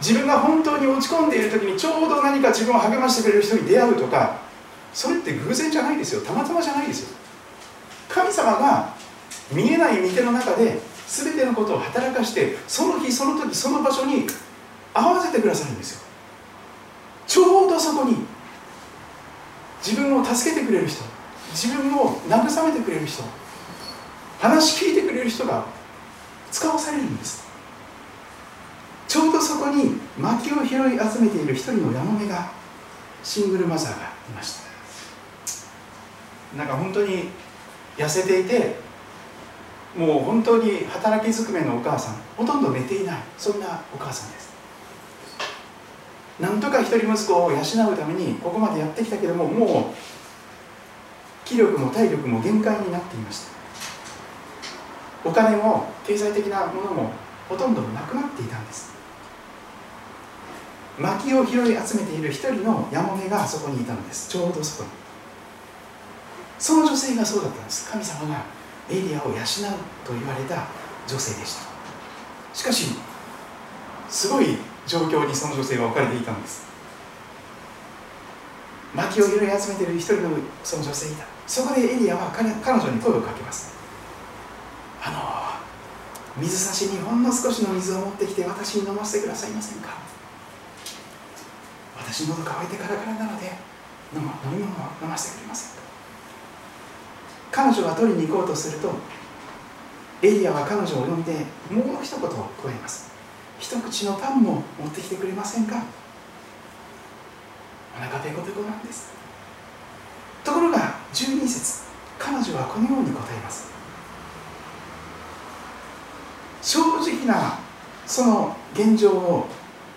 [0.00, 4.36] 自分が本当に落ち込んでいる時にちょうど何か自分を励ましてくれる人に出会うとか
[4.92, 6.22] それって偶然じゃないですよ。
[6.22, 7.16] たまたまじゃないですよ。
[8.08, 8.94] 神様が
[9.52, 14.26] 見えない御手の中で全てのことを働かしてその日その時その場所に
[14.92, 16.00] 合わせてくださるんですよ。
[17.26, 18.16] ちょうどそこに
[19.82, 21.11] 自分を助けてくれる人。
[21.52, 23.22] 自分を慰めてくれる人
[24.40, 25.64] 話聞いてくれる人が
[26.50, 27.46] 使わされるんです。
[29.06, 32.50] ちょうどそこに薪を拾い集めている一人のヤモメが
[33.22, 34.56] シングルマザーがいまし
[36.54, 36.56] た。
[36.56, 37.28] なんか本当に
[37.96, 38.76] 痩せていて
[39.96, 44.52] もう本当に働きずくめのお母さんほとんど寝ていないそんなお母さんです。
[46.40, 49.94] なんとか一人息子を養うためにここまでやってきたけどももう
[51.52, 53.44] 気力も体力も限界になっていまし
[55.22, 55.28] た。
[55.28, 57.12] お金も経済的なものも
[57.46, 58.92] ほとんどなくなっていたんです。
[60.98, 64.30] 薪を拾い集めている一人のヤモメがそこにいたのです。
[64.30, 64.90] ちょうどそこに。
[66.58, 67.90] その女性がそうだったんです。
[67.90, 68.44] 神様が
[68.90, 69.36] エリアを養う
[70.06, 70.66] と言われた
[71.06, 71.62] 女性でした。
[72.54, 72.94] しかし
[74.08, 76.71] すごい状況にその女性は置かれていたんです。
[78.94, 80.30] 薪を拾い集めている一人の
[80.62, 81.24] その女性いた。
[81.46, 83.74] そこでエリアは彼女に声をかけます。
[85.02, 85.10] あ
[86.36, 89.90] の水差しにほんの少しの水を持ってきて私に飲ませてくださいませんか？
[91.96, 93.52] 私喉乾いてカラカラなので
[94.14, 94.28] 飲飲
[94.58, 95.82] み物を飲ませてくれませんか？
[97.50, 98.92] 彼女が取りに行こうとすると
[100.22, 101.32] エリアは彼女を呼んで
[101.70, 103.10] もう一言を加えます。
[103.58, 105.82] 一口のパンも持ってきてくれませんか？
[107.96, 109.12] お腹ペコペコなんです。
[110.44, 111.82] ところが12節
[112.18, 113.70] 彼女はこのように答えます。
[116.62, 117.58] 正直な
[118.06, 119.46] その現状を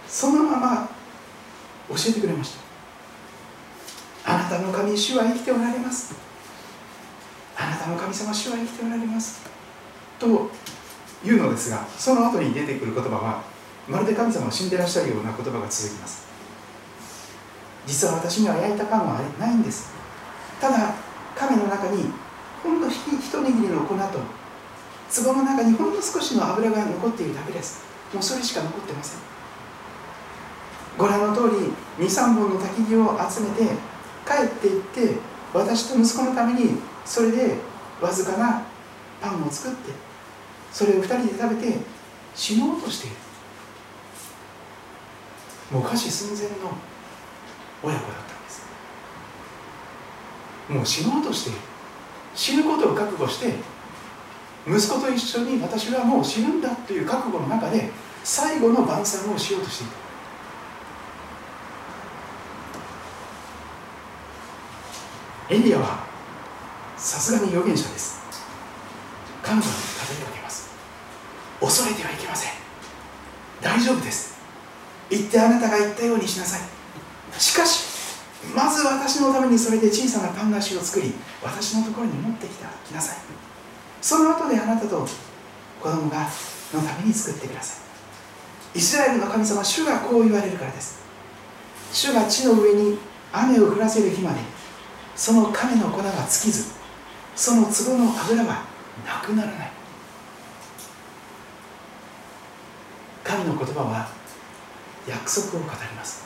[0.08, 0.90] そのまま
[1.90, 2.58] 教えてくれまし
[4.24, 4.34] た。
[4.34, 6.16] あなたの神主は生きておられます。
[7.58, 9.42] あなたの神様主は生きておられます。
[10.20, 10.50] と
[11.24, 13.44] いうのですがその後に出てくる言葉は
[13.88, 16.35] まるで神様が死んでらっしゃるような言葉が続きます。
[17.86, 19.94] 実は私には焼いたパンはないんです。
[20.60, 20.94] ただ
[21.36, 22.06] 亀の中に
[22.64, 24.20] ほんの一握りの粉と
[25.24, 27.84] 壺の中にほんの少しの油が残っているだけです。
[28.14, 29.20] もうそれしか残ってません。
[30.98, 33.64] ご覧の通り23本の焚き木を集めて
[34.26, 35.20] 帰っていって
[35.54, 37.58] 私と息子のためにそれで
[38.02, 38.64] わずかな
[39.22, 39.92] パンを作って
[40.72, 41.78] それを2人で食べて
[42.34, 43.16] 死のうとしている。
[45.72, 46.78] もう餓死寸前の
[47.84, 48.66] 親子だったんです。
[50.70, 51.52] もう死のうとして
[52.34, 53.54] 死ぬことを覚悟して
[54.68, 57.92] 息子と一緒に私はもう死ぬんだという覚悟の中で
[58.24, 59.94] 最後の晩餐をしようとしていた。
[65.48, 66.04] エリアは
[66.98, 68.20] さすがに預言者です。
[69.44, 69.72] 彼女に語
[70.10, 70.72] りかけます。
[71.60, 72.52] 恐れてはいけません。
[73.62, 74.36] 大丈夫です。
[75.12, 76.75] 言ってあなたが言ったようにしなさい。
[77.38, 77.86] しかし
[78.54, 81.14] まず私のためにそれで小さなパン菓子を作り
[81.44, 83.18] 私のところに持ってきたきなさい。
[84.02, 85.08] その後であなたと
[85.82, 86.28] 子供が
[86.74, 87.82] のために作ってくださ
[88.74, 88.78] い。
[88.78, 91.04] イスラエルの神様主がこう言われるからです。
[91.92, 92.98] 主が地の上に
[93.32, 94.40] 雨を降らせる日まで
[95.16, 96.74] その亀の粉が尽きず
[97.36, 98.66] その壺の油は
[99.06, 99.72] なくならない。
[103.24, 104.08] 神の言葉は
[105.08, 106.25] 約束を語ります。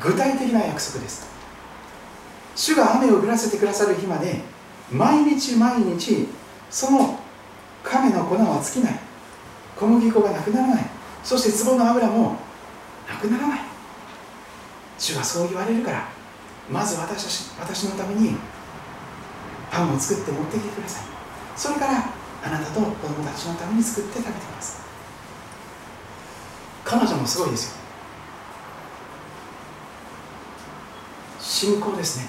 [0.00, 1.26] 具体的な約束です。
[2.54, 4.40] 主が雨を降らせてくださる日まで
[4.90, 6.28] 毎日毎日
[6.70, 7.18] その
[7.82, 8.98] 亀の粉は尽きない。
[9.76, 10.84] 小麦粉がなくならない。
[11.24, 12.36] そして壺の油も
[13.08, 13.60] なくならない。
[14.98, 16.08] 主はそう言われるから
[16.70, 18.36] まず私私のために
[19.70, 21.04] パンを作って持ってきてください。
[21.56, 24.84] それからあなたと子供たちのために作って食べてください
[26.84, 27.81] 彼女もすごいですよ。
[31.62, 32.26] 信仰ですね。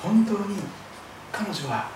[0.00, 0.56] 本当に
[1.32, 1.90] 彼女は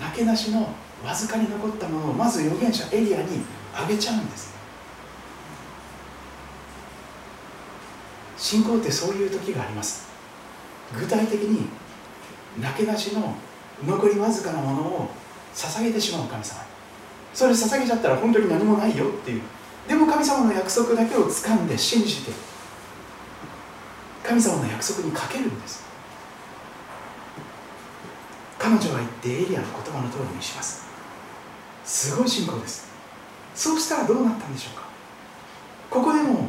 [0.00, 0.68] なけなしの
[1.04, 3.40] わずかに残ったものをまず預言者エリアに
[3.74, 4.54] あげちゃうんです。
[8.36, 10.06] 信仰ってそういう時があります。
[10.96, 11.66] 具体的に
[12.60, 13.34] なけなしの
[13.84, 15.08] 残りわずかなものを
[15.52, 16.60] 捧げてしまう神様。
[17.34, 19.42] それ捧げちゃったら本当に何もないよっていう。
[19.88, 22.51] でも神様の約束だけを掴んで信じて
[24.22, 25.84] 神様の約束にかけるんです。
[28.58, 30.86] 彼女は言ってエリアの言葉の通りにします。
[31.84, 32.88] すごい信仰です。
[33.54, 34.82] そうしたらどうなったんでしょうか。
[35.90, 36.48] ここでも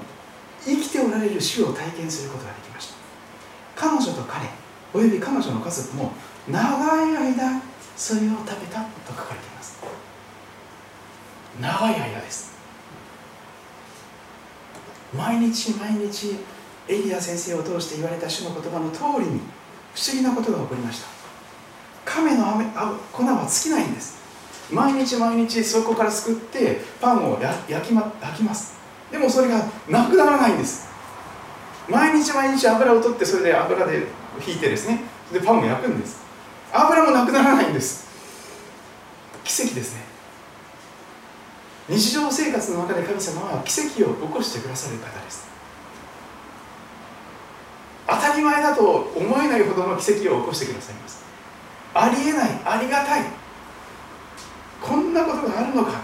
[0.63, 2.93] 生きておられる主を体験することができました。
[3.76, 4.47] 彼女と彼
[4.93, 6.11] および彼女の家族も
[6.47, 7.61] 長い間
[7.97, 9.80] それを食べたと書かれています。
[11.59, 12.53] 長い間です。
[15.17, 16.38] 毎日毎日
[16.88, 19.40] エリア先生を通して言われた主の言葉の通りに
[19.96, 21.08] 不思議なことが起こりました。
[22.06, 24.22] 亀の雨あ粉は尽きないんです。
[24.72, 28.76] 毎日毎日そこからすくってパンを焼き,、ま、焼きます。
[29.12, 30.88] でもそれがなくならないんです。
[31.88, 34.08] 毎日毎日油を取ってそれで油で
[34.46, 35.02] 引いてですね。
[35.32, 36.22] でパンを焼くんです。
[36.74, 38.08] 油もなくならないんです。
[39.44, 40.02] 奇跡ですね。
[41.88, 45.53] 日常生活の中で神様は奇跡を起こしてくださる方です。
[48.16, 48.84] 当たり前だと
[49.16, 51.24] 思えないほどの奇跡を起こしてくださいます。
[51.93, 53.26] ありえないありがたい。
[54.82, 56.01] こんなことがあるのか。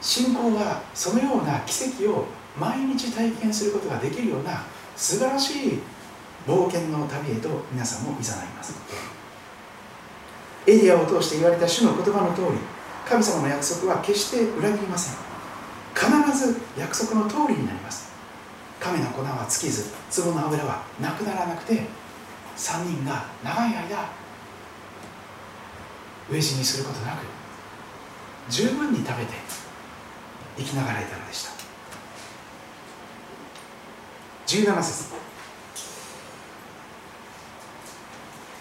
[0.00, 2.26] 信仰はそのような奇跡を
[2.58, 4.64] 毎日体験することができるような
[4.96, 5.78] 素晴らしい
[6.46, 8.74] 冒険の旅へと皆さんもいざないます。
[10.66, 12.58] エリアを通して言われた主の言葉の通り
[13.08, 15.14] 神様の約束は決して裏切りません。
[15.94, 18.09] 必ず約束の通りになります。
[18.80, 21.82] 神の粉は尽きず壺の油はなくならなくて
[22.56, 24.08] 3人が長い間
[26.30, 27.24] 飢え死にすることなく
[28.48, 29.34] 十分に食べて
[30.56, 31.52] 生きながらえたのでした。
[34.46, 35.14] 17節。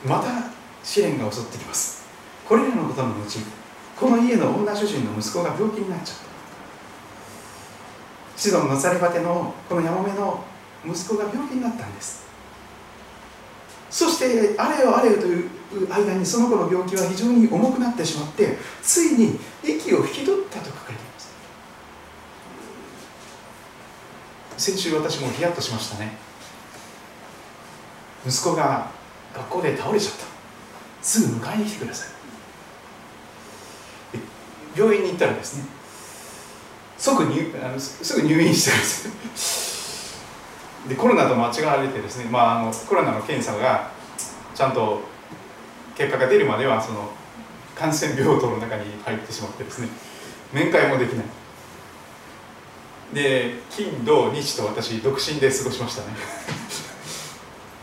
[0.06, 0.28] また
[0.84, 2.06] 試練が襲ってきます。
[2.48, 3.40] これらのことの後
[4.00, 6.29] この家の女主人の息子が病気になっちゃった。
[8.40, 10.42] シドンのサレバテのこのヤモメの
[10.86, 12.26] 息子が病気になったんです。
[13.90, 15.50] そしてあれよあれよという
[15.90, 21.34] 間にその子の病気は非常に重くなってしまってついに息を引き取ったと書かれています。
[24.58, 26.16] 先週私もヒヤッとしましたね。
[28.26, 28.90] 息子が
[29.36, 30.24] 学校で倒れちゃった。
[31.02, 32.10] すぐ迎えに来てください。
[34.78, 35.66] 病院に行ったらですね
[37.00, 38.86] 即入あのすぐ入院してるんで
[39.36, 40.20] す。
[40.88, 43.92] でコロナと間違われてですね、まあ、あのコロナの検査が
[44.54, 45.02] ちゃんと
[45.96, 47.12] 結果が出るまではその
[47.76, 49.88] 感染病棟の中に入ってしまってですね。
[50.52, 51.26] 面会もできない。
[53.14, 56.08] で金土日と私独身で過ごしましたね。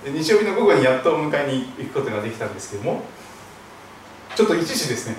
[0.04, 3.02] で日曜日の午後にやっと迎えに行くことができたんですけども
[4.36, 5.16] ちょっと一時ですね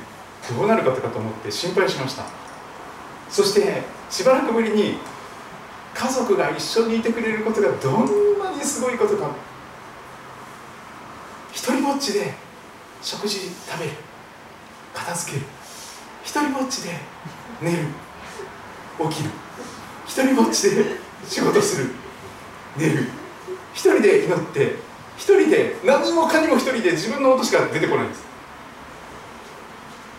[0.55, 2.46] どうなるかとかと思って心配しました。
[3.29, 4.97] そしてしばらくぶりに
[5.93, 9.31] 家族が一緒にいてくれることがどんなにすごいことか
[11.51, 12.33] 一人ぼっちで
[13.01, 13.91] 食事食べる
[14.93, 15.45] 片付ける
[16.23, 16.91] 一人ぼっちで
[17.61, 17.77] 寝る
[19.09, 19.29] 起きる
[20.05, 20.85] 一人ぼっちで
[21.25, 21.91] 仕事する
[22.77, 23.07] 寝る
[23.73, 24.75] 一人で祈って
[25.17, 28.23] 一人で何もかにも一人で自分の音しか出てこないんです。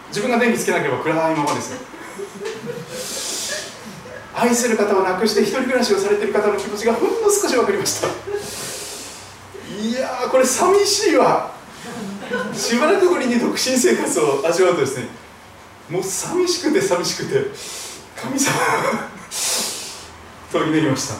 [0.08, 1.72] 自分が電気つけなければ暗いままです。
[1.72, 1.78] よ
[4.40, 8.08] 愛する方を亡くして一人暮らしをされている方の気持ちがほんの少し分かりました。
[9.82, 11.52] いやーこれ寂しいわ。
[12.52, 15.06] しばらくぶりに独身生活を味わうとですね
[15.90, 17.46] もう寂しくて寂しくて
[18.14, 18.54] 神様
[20.52, 21.14] と祈りました。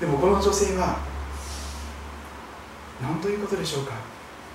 [0.00, 0.98] でもこの女性は
[3.02, 3.92] 何ということでしょうか。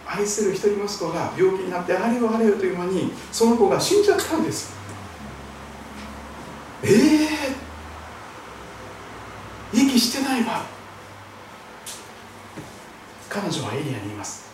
[0.05, 4.82] 愛する一人息子が病気になってあれよあれよという間にその子が死んじゃったんです。
[6.83, 6.87] え
[9.73, 10.65] えー、息してないわ。
[13.29, 14.51] 彼女はエリアにいます。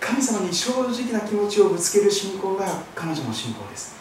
[0.00, 3.94] 神様に正直な気持ちをぶつける信仰が彼女の信仰です。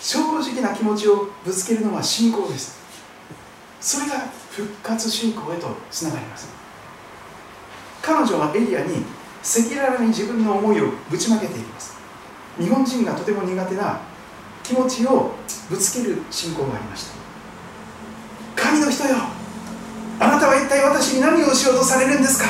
[0.00, 2.78] 正直な気持ちをぶつけるのは信仰です。
[3.80, 4.14] それが
[4.50, 6.48] 復活信仰へとつながります。
[8.00, 9.04] 彼女はエリアに
[9.42, 11.94] 赤裸々に自分の思いをぶちまけていきます。
[12.58, 14.00] 日本人がとても苦手な
[14.64, 15.32] 気持ちを
[15.70, 17.14] ぶつける信仰がありました。
[18.56, 19.16] 神の人よ
[20.18, 22.48] あなたは一体私に何をしようとされるんですか？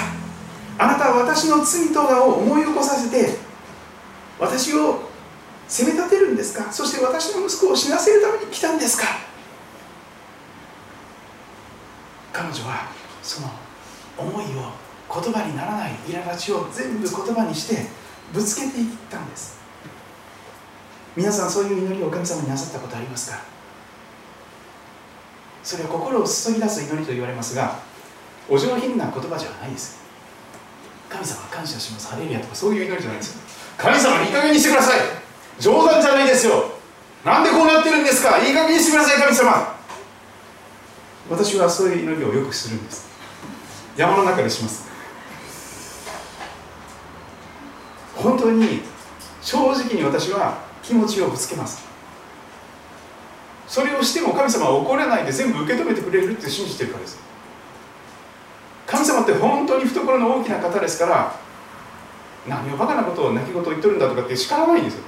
[0.78, 3.36] あなたは私の罪とかを思い起こさせて
[4.38, 5.08] 私を
[5.66, 6.70] 責め立てるんですか？
[6.72, 9.06] そして私の息子を死なせるために来たんですか？
[12.32, 12.90] 彼女は
[13.22, 13.48] その
[14.18, 14.72] 思いを
[15.22, 17.86] 言葉にならない苛立ちを全部言葉にして
[18.32, 19.63] ぶつけていったんです。
[21.16, 23.38] 皆さんそういう祈りを神様になさったことありますか？
[25.62, 27.78] それは心を注ぎ出す祈りと言われますが
[28.48, 30.02] お上品な言葉じゃないです。
[31.08, 32.08] 神様感謝します。
[32.08, 33.38] ハレルヤとかそういう祈りじゃないです
[33.78, 35.00] 神様いい加減にしてください。
[35.60, 36.72] 冗談じゃないですよ。
[37.24, 38.38] なんでこうなってるんですか？
[38.38, 39.74] いい加減にしてください神様。
[41.30, 43.08] 私はそういう祈りをよくするんです。
[43.96, 44.88] 山の中でします。
[48.16, 48.80] 本当に
[49.40, 51.82] 正直に私は気持ちをぶつけます。
[53.66, 57.18] それをしても神様は怒らないで全部受け止めてくれるって信じてるからです。
[58.86, 61.34] 神様って本当に懐の大きな方ですから
[62.46, 65.04] 何をバカなことを泣き言を言っとるんだとかって叱らないんですよ。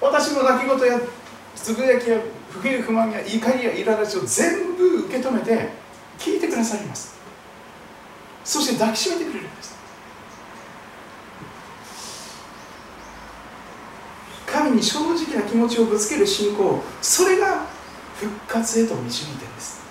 [0.00, 0.98] 私の泣き言や
[1.54, 2.18] つぶやきや
[2.50, 5.68] 不平不満や怒りや苛立ちを全部受け止めて
[6.18, 7.14] 聞いてくださいます。
[8.44, 9.81] そして抱きしめてくれるんです。
[14.72, 17.66] 神に正直な気持ちをぶつける信仰それが
[18.16, 19.82] 復活へと導いてるんです。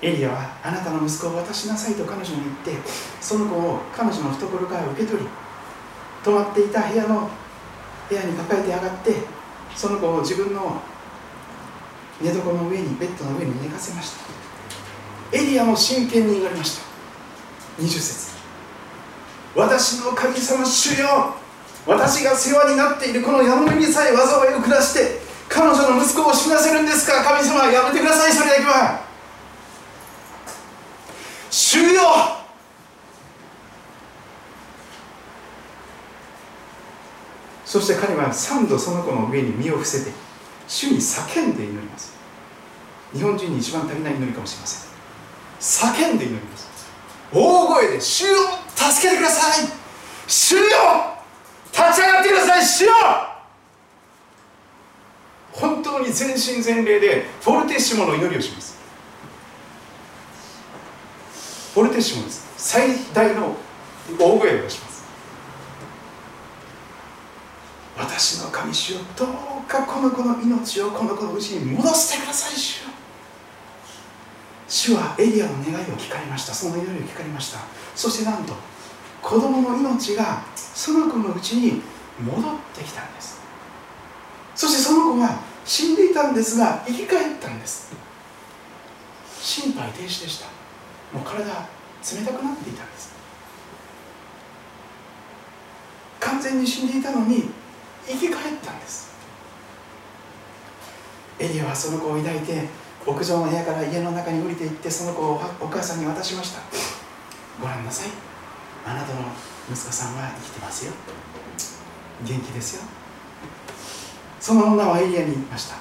[0.00, 2.88] エリアはあなたの息子を渡しなさいと彼女に言って
[3.20, 5.28] その子を彼女の懐から受け取り
[6.24, 7.30] 泊まっていた部屋の
[8.08, 9.14] 部屋に抱えて上がって
[9.76, 10.80] その子を自分の
[12.20, 14.10] 寝床の上にベッドの上に寝かせまし
[15.30, 15.38] た。
[15.38, 16.82] エリアも真剣に祈りました。
[17.80, 18.32] 20節。
[19.54, 21.41] 私の神様主よ
[21.86, 27.22] 私が世話になっているこのヤモメにさえ災いを下して彼女の息子を死なせるんですか？
[27.24, 29.00] 神様やめてくださいそれだけは
[31.50, 32.02] 主よ
[37.64, 40.12] そして彼は3度その子の上に身を伏せて
[40.68, 42.12] 主に叫んで祈ります。
[43.12, 44.88] 日本人に一番足りない祈りかもしれませ
[45.88, 46.02] ん。
[46.04, 46.68] 叫んで祈ります。
[47.32, 48.36] 大声で「主よ
[48.74, 49.68] 助けてください。
[50.28, 51.11] 主よ
[51.72, 52.92] 立ち上がってください主よ！
[55.52, 58.78] 本当に全身全霊でフォルテッシモの祈りをします。
[61.74, 62.46] フォルテッシモです。
[62.56, 63.56] 最大の
[64.18, 65.02] 大声をします。
[67.96, 69.28] 私の神主よどう
[69.68, 72.88] かこの子の命をこの子のうちに戻してください主よ。
[74.68, 76.54] 主はエリアの願いを聞かれました。
[76.54, 77.58] その祈りを聞かれました。
[77.94, 78.54] そしてなんと
[79.22, 81.80] 子供の命がその子のうちに
[82.20, 83.40] 戻ってきたんです。
[84.54, 87.92] そしてその子は死んでいたんですが生き返ったんです。
[89.40, 90.46] 心肺停止でした。
[91.16, 93.12] もう体冷たくなっていたんです。
[96.20, 97.50] 完全に死んでいたのに
[98.06, 99.12] 生き返ったんです。
[101.38, 102.68] エリアはその子を抱いて
[103.06, 106.60] 屋上の部屋から家の中に降りていってその子をお母さんに渡しました。
[107.60, 108.31] ご覧なさい。
[108.84, 109.20] あなたの
[109.70, 110.92] 息子さんは生きてますよ。
[112.24, 112.82] 元気ですよ。
[114.40, 115.76] その女はエリアに言いました。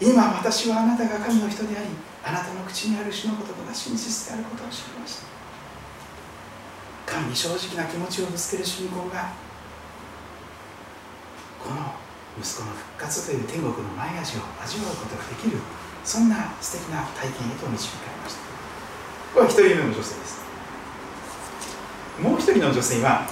[0.00, 1.88] 今私はあなたが神の人であり
[2.24, 5.26] あなたの口にある主の言葉が真実であることを知りました。
[7.06, 9.32] 神に正直な気持ちをぶつける信仰が
[11.62, 11.94] この
[12.38, 15.58] 息子の復活という天国の前味を味わうことができる
[16.04, 18.40] そんな素敵な体験へと導かれました。
[19.34, 20.45] これは一人目の女性です。
[22.20, 23.28] もう一人の女性は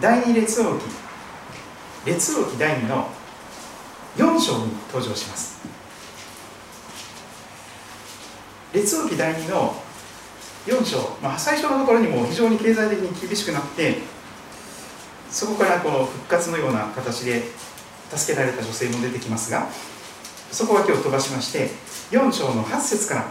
[0.00, 0.84] 第二列王記
[2.06, 3.08] 列王記第二の
[4.16, 5.60] 4章に登場します。
[8.72, 9.74] 列王記第2の
[10.66, 13.98] 4章、まあ、最初のところにも非常に経済的に厳しくなって
[15.30, 17.42] そこからこの復活のような形で
[18.14, 19.66] 助けられた女性も出てきますが
[20.52, 21.70] そこは今日飛ばしまして
[22.10, 23.24] 4章の8節から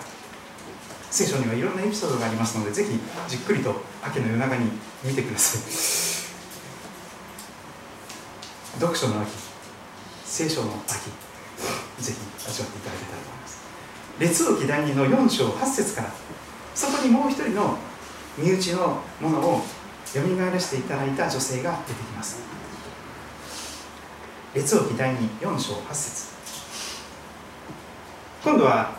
[1.12, 4.72] 聖書にはいろんなエピソードがありますのでぜひじっくりと秋の夜長に
[5.03, 5.62] 見てください。
[8.80, 9.32] 読書の秋
[10.24, 10.93] 聖書の秋
[12.03, 13.60] ぜひ味わっていただけたらと思います。
[14.20, 16.12] 列王記第2の4章8節から
[16.76, 17.78] そこにもう一人の
[18.38, 19.62] 身内のものを
[20.16, 22.41] よみがえらせていただいた女性が出てきます
[24.53, 26.30] 列王記第24章8節。
[28.43, 28.97] 今度は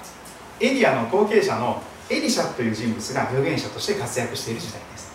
[0.60, 5.12] エリアの後継者のエリシャという人物が預言者として活躍している時代です。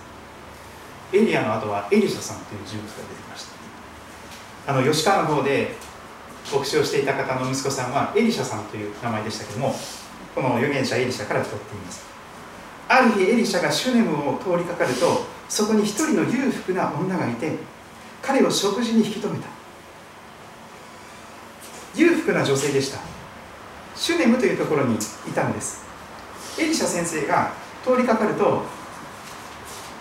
[1.11, 3.45] エリアの後はエリシャさんという人物が出てきまし
[4.65, 4.71] た。
[4.71, 5.75] あの吉川の方で
[6.51, 9.75] 牧師をしていた方の息子さんはエリシャさんという名前でしたけども
[10.33, 12.05] この預言者エリシャから取っています。
[12.87, 17.55] ある日エリシャがシュネムを通りかかるとそこに一人の裕福な女がいて
[18.21, 19.47] 彼を食事に引き止めた。
[21.95, 22.99] 裕福な女性でした。
[23.95, 24.97] シュネムというところにい
[25.33, 25.84] たんです。
[26.57, 27.53] エリシャ先生が
[27.83, 28.63] 通りかかると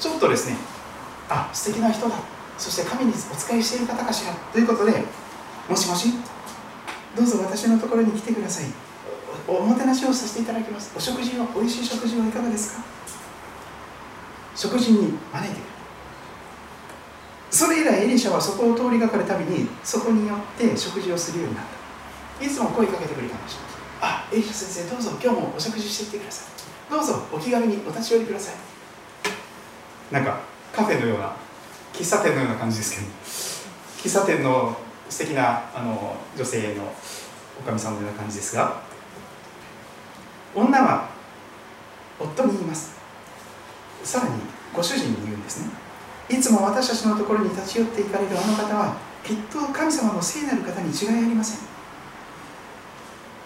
[0.01, 0.57] ちょっとですね
[1.29, 2.17] あ素敵な人だ。
[2.57, 4.33] そして神にお仕えしている方かしら。
[4.53, 4.93] ということで
[5.69, 6.09] もしもし
[7.17, 8.67] どうぞ私のところに来てください。
[9.49, 10.93] おもてなしをさせていただきます。
[10.97, 12.85] お食事をおいしい食事はいかがですか？
[14.55, 15.71] 食事に招いてくる。
[17.51, 21.65] それ以来エリシャはそこを通りがかるたびにそこによって食事をするようになっ
[22.39, 22.45] た。
[22.45, 23.74] いつも声かけてくれたんでしょう
[24.05, 26.93] あエリシャ先生どうぞ今日もお食事していってください。
[26.93, 28.55] どうぞお気軽にお立ち寄りください。
[30.13, 30.41] なんか
[30.75, 31.33] カフェのような
[31.95, 33.07] 喫茶店のような感じですけど
[34.03, 34.77] 喫茶店の
[35.09, 36.93] 素敵なあの女性の
[37.59, 38.83] おかみさんのような感じですが
[40.55, 41.09] 女は
[42.21, 42.95] 夫に言います。
[44.03, 44.35] さらに
[44.75, 45.71] ご主人に言うんですね。
[46.29, 51.74] いつも私たちのところに立ち寄っていかれるあの方はきっと神様の聖なる方に違いありません。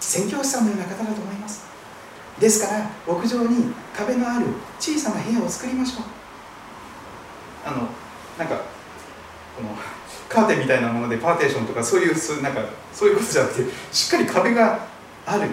[0.00, 1.66] 宣教師さんのような方だと思います。
[2.38, 4.46] ですから屋上に壁のある
[4.78, 6.02] 小さな部屋を作りましょう。
[7.64, 7.88] あの
[8.38, 8.62] なんか
[9.56, 9.70] この
[10.28, 12.60] カーテンみたいなものでパーテーションとかそういうそなんか
[12.92, 14.86] そういうことじゃなくてしっかり壁が
[15.26, 15.50] ある。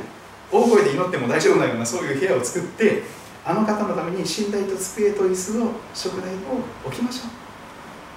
[0.51, 3.01] 大声で祈っても大丈夫なようなそういう部屋を作って
[3.43, 6.37] あの方のために寝台と机と椅子を食台を
[6.85, 7.29] 置きましょう。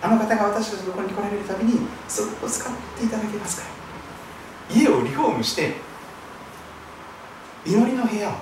[0.01, 3.66] あの方が私たちのところに来られるたびにそれを使っていただけますか
[4.70, 4.76] ら。
[4.76, 5.88] 家をリフォームして
[7.67, 8.33] 祈りの部屋を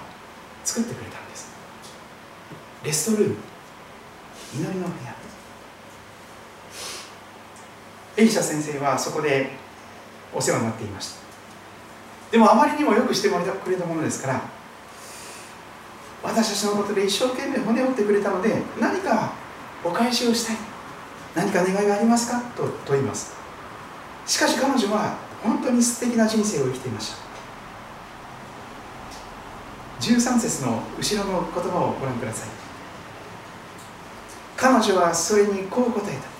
[0.64, 1.53] 作ってくれたんです。
[2.85, 3.37] レストルーム。
[4.55, 5.14] 祈りの部屋。
[8.19, 9.51] エリシャ先生はそこで
[10.35, 11.27] お世話になっていました。
[12.33, 14.41] でもあまりにもよくしてもらってくれたものですから
[16.23, 19.33] 私たちのことで一生懸命骨折ってくれたので何か
[19.85, 20.57] お返しをしたい。
[21.35, 22.41] 何か願いがありますか？
[22.57, 23.35] と問います。
[24.27, 27.26] しかし彼女は本当に素敵な人生を生きていました。
[30.01, 32.49] 13節の後ろの言葉をご覧ください。
[34.57, 36.36] 彼女はそれにこう答えた。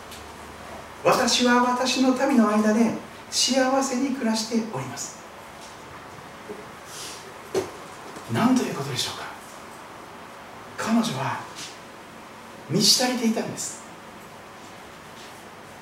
[1.11, 2.92] 私は私の民の間で
[3.30, 5.16] 幸せに暮らしております。
[8.32, 9.26] 何ということでしょうか。
[10.76, 11.40] 彼女は
[12.68, 13.82] 満ち足りていたんです。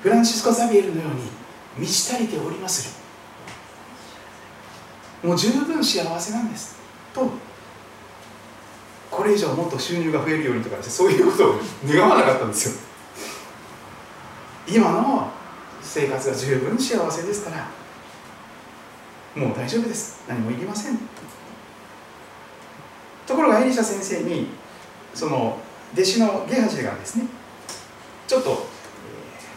[0.03, 1.23] フランシスコ・ザビエルのように
[1.79, 3.01] 満ち足りております
[5.23, 6.77] るもう十分幸せなんです。
[7.15, 7.31] と
[9.17, 11.55] これ以上もっと収入が増えるようにとかそういうことを
[11.87, 12.75] 願わなかったんですよ。
[14.67, 15.31] 今の
[15.83, 17.69] 生活が十分幸せですから
[19.37, 20.23] もう大丈夫です。
[20.29, 20.99] 何もいりません。
[23.27, 24.49] ところがエリシャ先生に
[25.15, 25.59] その
[25.93, 27.27] 弟子のゲハジがですね
[28.27, 28.67] ちょっと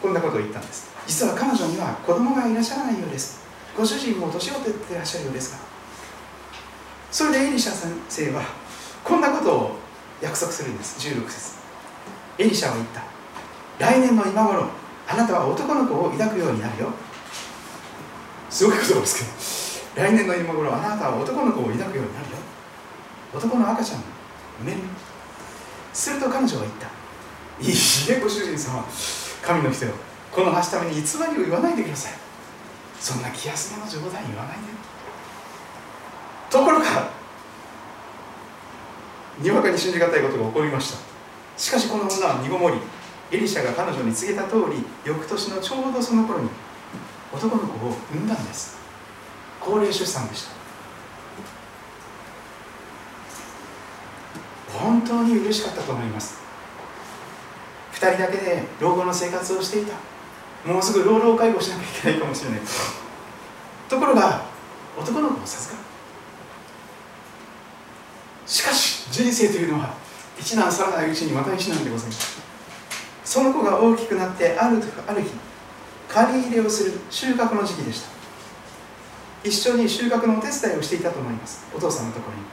[0.02, 0.92] こんなことを言ったんです。
[1.08, 3.46] 実は彼女には子供がいらっしゃらないようです。
[3.78, 5.60] ご主人も年を取っていらっしゃるようですが
[7.12, 8.42] それでエリシャ先生は
[9.08, 9.76] こんなことを
[10.22, 11.00] 約束するんです。
[11.00, 11.56] 16節。
[12.40, 13.04] エリシャは言った。
[13.80, 14.68] 来年の今頃
[15.08, 16.92] あなたは男の子を抱くようになるよ。
[18.50, 20.08] すごいことですけど。
[20.10, 22.38] 来年の今頃あなたは男の子を抱くようになるよ。
[23.34, 24.02] 男の赤ちゃんを
[24.60, 24.82] 産める
[25.94, 26.88] すると彼女は言った。
[27.62, 27.74] いい
[28.12, 28.84] えご主人様。
[29.42, 29.94] 神の人よ。
[30.34, 32.14] この橋ために偽りを言わないでください。
[33.00, 34.64] そんな気休めの冗談言わないで。
[36.50, 37.17] ところが
[39.40, 40.98] にわかに信じがたいことが起こりました。
[41.58, 42.78] しかしこの女は身ごもり
[43.32, 46.50] エリシャが彼女に告げた通り翌年のちょうどその頃に
[47.34, 48.78] 男の子を産んだんです。
[49.60, 50.58] 高齢出産でした。
[54.80, 56.40] 本当に嬉しかったと思います。
[57.94, 59.94] 2人だけで老後の生活をしていた。
[60.72, 62.60] もうすぐ老老介護しなきゃいけないかもしれない。
[63.90, 64.46] ところが
[64.98, 65.87] 男の子を授かる
[68.48, 69.94] しかし人生というのは
[70.40, 72.42] 一難去らないうちにまた一難でございます。
[73.26, 75.32] その子が大きくなってあるある日
[76.08, 78.10] 借り入れをする収穫の時期でした。
[79.44, 81.66] 一緒に収穫のお手伝いをしていたと思います。
[81.76, 82.44] お父さんのところに。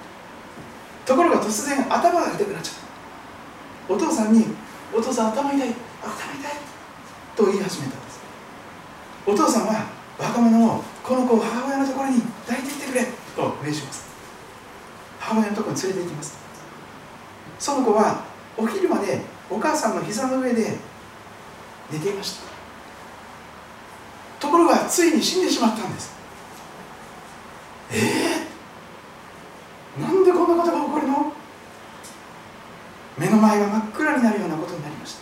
[1.07, 2.74] ところが突然頭が痛くなっちゃっ
[3.88, 3.95] た。
[3.95, 4.47] お父さんに
[4.92, 5.74] 「お父さん頭痛い頭痛い」
[7.36, 8.20] と言い始めたんです。
[9.26, 9.86] お父さんは
[10.18, 14.13] 若者をこの子を母親のところに抱いていってくれと命じます。
[15.27, 16.37] 母親のところに連れて行きます。
[17.59, 18.25] その子は
[18.59, 20.77] お昼までお母さんの膝の上で
[21.91, 22.45] 寝ていました。
[24.39, 26.12] ところがついに死んでしまったんです。
[27.91, 27.97] え
[29.99, 31.33] えー、なんでこんなことが起こるの？
[33.16, 35.16] 目の前が真っ暗になるようなことになりまし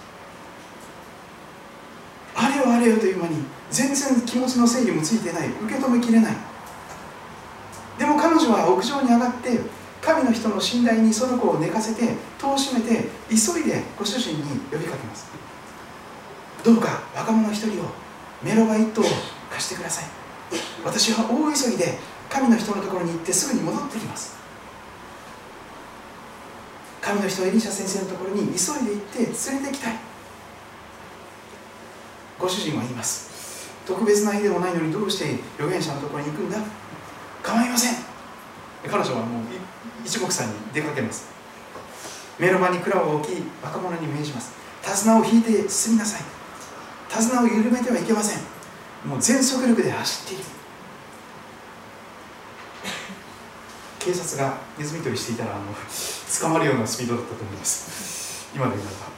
[2.35, 2.45] た。
[2.45, 3.37] あれよあれよという間に
[3.71, 5.49] 全然気持ちの整理もついてない。
[5.49, 6.37] 受け止めきれない。
[7.99, 9.61] でも彼女は屋上に上がって
[10.03, 15.31] 神の人の信頼にその子を寝かせて戸を閉めて急いでご主人に呼びかけます。
[16.65, 17.87] どうか若者一人を
[18.43, 19.05] メロバ一頭を
[19.49, 20.05] 貸してください。
[20.85, 21.99] 私は大急ぎで
[22.29, 24.37] 神の人のところに行ってすぐに戻ってきます。
[27.01, 29.99] 神の人エリシャ先生のところに急いで行って連れてきたい。
[32.41, 33.71] ご主人は言います。
[33.87, 36.59] 特別な日でもないのにどうして預言者のところに行くんだ？
[37.43, 37.95] 構いません。
[38.89, 39.52] 彼女はもう
[40.05, 41.31] 一目散に出かけます。
[42.39, 44.53] 目の場に蔵を置き若者に命じます。
[44.83, 46.23] 手綱を引いて進みなさい。
[47.09, 48.43] 手綱を緩めてはいけません。
[49.09, 50.45] もう全速力で走っている。
[53.99, 55.65] 警察がネズミ捕りしていたらあの
[56.41, 58.51] 捕まるようなスピードだったと思います。
[58.55, 59.13] 今で言うならば。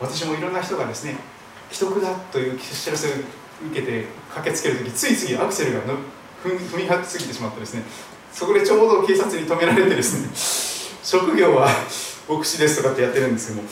[0.00, 1.16] 私もいろんな人がですね
[1.70, 3.10] 既得だという知らせを
[3.70, 5.80] 受けて駆けつけるときついついアクセルが
[6.44, 7.82] 踏み張りすぎてしまってですね
[8.32, 11.68] そこでちょうど警察に止められてですね職業は
[12.28, 13.68] 牧師ですとかってやってるんですけども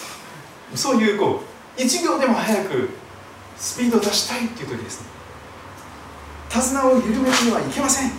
[0.74, 1.42] そういうこ
[1.76, 2.90] う1秒でも早く
[3.56, 5.08] スピードを出したいっていう時ですね
[6.48, 8.10] 手綱を緩めてはいけません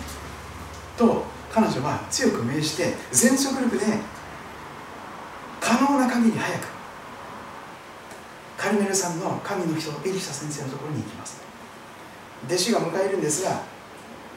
[0.96, 3.84] と彼女は強く命じて全速力で
[5.60, 6.66] 可能な限り早く
[8.56, 11.40] カルメルさんの神の人エリシャ先生のところに行きます。
[12.46, 13.62] 弟子が迎えるんですが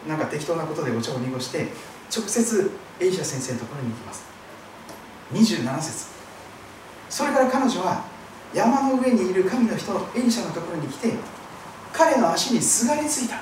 [0.08, 1.68] なんか適当なことでお茶を濁して
[2.14, 4.26] 直接エリシャ先生のところに行きます。
[5.34, 6.08] 27節。
[7.10, 8.04] それから彼女は
[8.54, 11.14] 山の上にいる神の人エリシャのところに来て
[11.94, 13.42] 彼の足にすがりついた。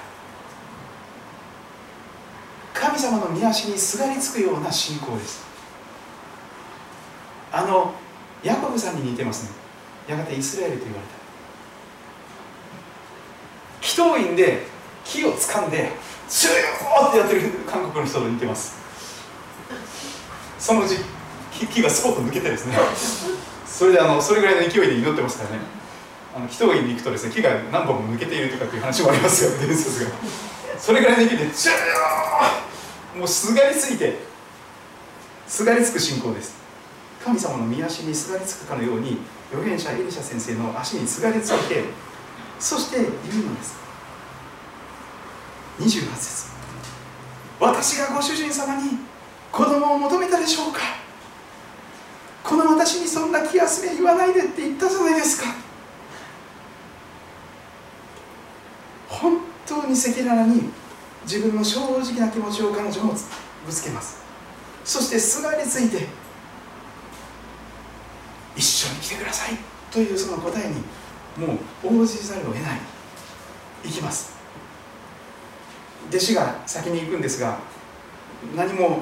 [2.74, 5.44] 神様の御足にすがりつくような信仰です。
[7.52, 7.96] あの
[8.44, 9.50] ヤコブさんに似てますね。
[10.08, 11.20] やがてイスラエルと言われた。
[13.82, 14.68] 祈祷院で
[15.10, 15.92] 木を掴んで
[16.28, 18.78] シューってやってる韓国の人と似てます。
[20.60, 20.98] そのうち
[21.68, 22.78] 木がスポッと抜けてですね。
[23.66, 25.58] それであのそれぐらいの勢いで祈ってますからね。
[26.36, 30.12] あの祈祷院に行くとですね木が何本も抜けているとかっていう話もありますよ伝説が。
[30.78, 34.20] それぐらいの勢いでシューもうすがりついて
[35.48, 36.60] すがりつく信仰です。
[37.26, 39.18] 神様の御足にすがりつくかのように
[39.52, 41.86] 預言者エリシャ先生の足にすがりついて
[42.60, 43.06] そして言
[43.42, 43.89] うのです。
[45.80, 46.50] 28節。
[47.60, 49.00] 私がご主人様に
[49.52, 50.80] 子供を求めたでしょうか？
[52.44, 55.56] この私にそんな気休め言わないでって言ったじゃないですか。
[59.08, 60.70] 本当に赤裸々に
[61.24, 64.24] 自分の正直な気持ちを彼女もぶつけます。
[64.86, 66.08] そしてすがりついて
[68.56, 69.58] 一緒に来てください
[69.92, 70.76] というその答えに
[71.38, 72.80] もう応じざるを得ない。
[73.84, 74.39] 行きます。
[76.10, 77.58] 弟子が先に行くんですが
[78.56, 79.02] 何も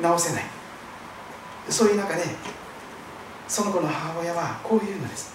[0.00, 0.44] 直せない。
[1.68, 2.24] そういう中で
[3.48, 5.34] その子の母親はこう言うのです。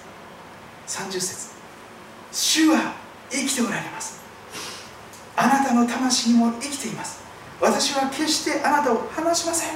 [0.87, 1.49] 30節。
[2.31, 2.93] 主は
[3.29, 4.19] 生きておられます。
[5.35, 7.21] あなたの魂も生きています。
[7.59, 9.69] 私は決してあなたを離しません。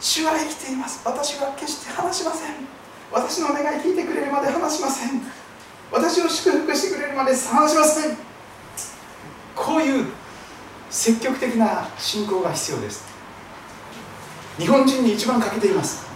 [0.00, 1.00] 主は生きています。
[1.04, 2.54] 私は決して話しません。
[3.12, 5.22] 私の願い聞いてくれるまで話しません。
[5.92, 8.16] 私を祝福してくれるまで話しません。
[9.54, 10.06] こういう
[10.90, 13.04] 積極的な信仰が必要です。
[14.58, 16.06] 日本人に一番欠けています。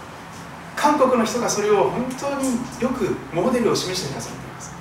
[0.75, 4.73] 韓国の人がそれを本当によくモデルを示してくださっています。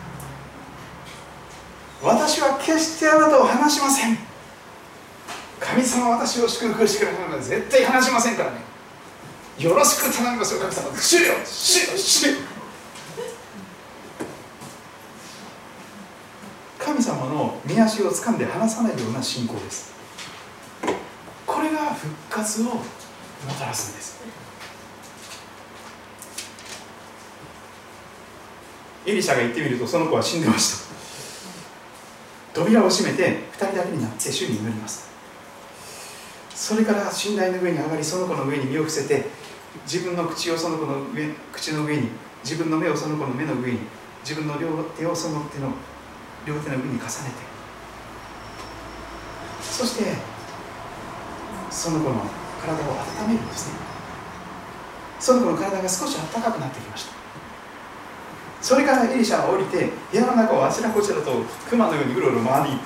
[2.03, 4.19] 私は決してあなたを話しません。
[5.61, 8.59] 神様私を祝福してくれるまで絶対話しませんからね。
[9.59, 10.97] よろしく頼みますよ神様。
[10.97, 12.37] 主よ主よ主よ
[16.79, 17.03] 神
[17.71, 19.93] 様の御足を掴んで離さないような信仰です。
[21.47, 22.83] これが復活をも
[23.59, 24.21] たらすんです。
[29.07, 30.91] エリシャが行ってみるとその子は死んでました。
[32.53, 35.09] 扉を閉めて2人だけになって主に祈ります。
[36.55, 39.27] それから寝台の上に上がりその子の上に身を伏せて
[39.85, 42.09] 自分の口をその子の上口の上に
[42.45, 43.79] 自分の目をその子の目の上に
[44.23, 45.73] 自分の両手をその手の
[46.47, 47.50] 両手の上に重ねて
[49.71, 50.15] そして
[51.71, 52.23] その子の
[52.61, 52.93] 体を
[53.23, 53.79] 温めるんですね。
[55.19, 57.13] その子の体が少し暖かくなってきました。
[58.61, 61.31] それからエリシャは降りて部屋の中をあちらこちらと
[61.69, 62.79] 熊のようにうろうろ回り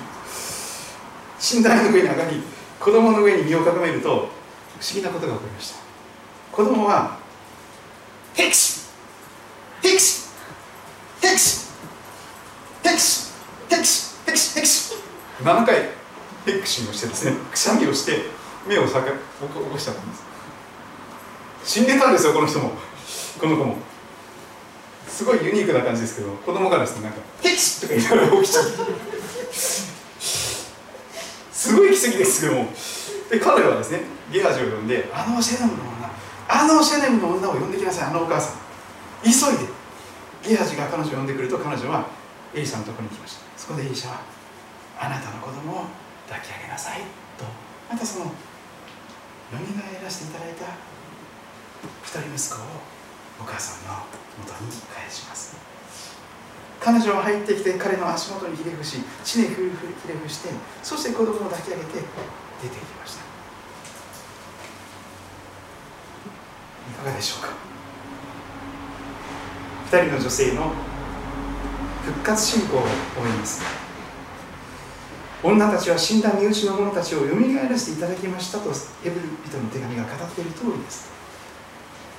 [1.57, 2.41] 寝台の上に上がり
[2.79, 4.29] 子供の上に身をかがめると不思
[4.93, 5.79] 議なことが起こりました。
[6.51, 7.17] 子供は
[8.33, 8.85] ヘクシ！
[9.81, 10.29] ヘクシ！
[11.21, 11.67] ヘクシ！
[12.83, 13.33] ヘクシ！
[13.69, 14.15] ヘクシ！
[14.25, 14.55] ヘクシ！
[14.55, 14.95] ヘクシ
[15.41, 15.89] ！7回
[16.45, 18.25] ヘクシングをしてですねくしゃみをして
[18.67, 19.11] 目をさか起
[19.47, 20.23] こしちゃったんです。
[21.63, 22.71] 死んでたんですよこの人も。
[23.39, 23.77] この子も。
[25.07, 28.71] すごいユニークな感じですけど子供がですねなんか「ヘクシ!」とか言いながら起きちゃって
[31.51, 32.73] すごい奇跡ですけども。
[33.29, 36.09] で彼はですねゲハジを呼んで「あのシェネムの女
[36.47, 38.55] あのシェネムの女を呼んできなさいあのお母さん」
[39.23, 39.69] 急いで
[40.49, 42.05] ゲハジが彼女を呼んでくると彼女は
[42.53, 43.39] エリシャのところに来ました。
[43.57, 44.21] そこでエリシャは
[44.99, 45.85] あなたの子供を
[46.27, 47.01] 抱き上げなさい
[47.37, 47.45] と。
[47.89, 48.31] またそのよ
[49.53, 50.65] みがえらせていただいた
[52.03, 52.65] 一人息子を
[53.41, 54.05] お母さんのも
[54.45, 55.55] とに返します。
[56.79, 59.69] 彼女は入ってきて彼の足元にひれ伏し地にひれ
[60.13, 60.49] 伏して
[60.83, 61.89] そして子供を抱き上げて
[62.61, 63.21] 出ていきました。
[66.91, 67.49] いかがでしょうか。
[69.91, 70.71] 2人の女性の
[72.05, 72.87] 復活信仰を思
[73.25, 73.84] います。
[75.45, 78.71] 女たちは死んだ身内の者たちをよみがえらせていただきましたと
[79.03, 81.11] ヘブル人の手紙が語っている通りです。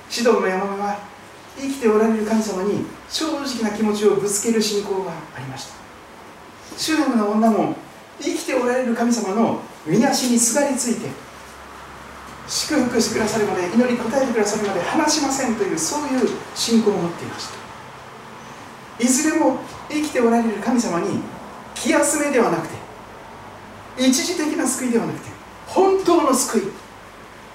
[0.09, 0.97] シドンの山目は
[1.57, 5.73] 生きておられる神様に正直な気持ちをぶつける信仰がありました。
[6.77, 7.75] シュネムの女も
[8.21, 11.09] 生きておられる神様の御足にすがりついて
[12.47, 19.03] 祝福してくださるまで祈り答えてくださるまで離しませんというそういう信仰を持っていました。
[19.03, 19.59] いずれも
[19.89, 21.19] 生きておられる神様に
[21.75, 22.76] 気休めではなくて
[23.97, 25.29] 一時的な救いではなくて
[25.65, 26.61] 本当の救い。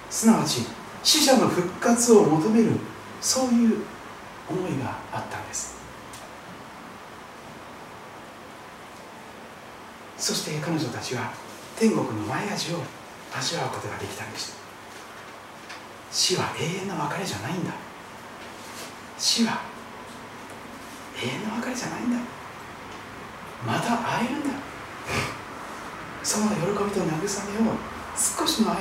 [0.09, 0.61] すなわち
[1.01, 2.71] 死者の復活を求める
[3.19, 3.81] そういう
[4.49, 5.75] 思いがあったんです。
[10.17, 11.31] そして彼女たちは
[11.77, 12.77] 天国の前味を
[13.35, 14.53] 味わうことができたんでした
[16.11, 17.73] 死は永遠の別れじゃないんだ。
[19.17, 19.61] 死は
[21.21, 22.17] 永遠の別れじゃないんだ。
[23.65, 24.49] また会えるんだ。
[26.23, 27.73] その喜びと慰めを
[28.15, 28.77] 少しの間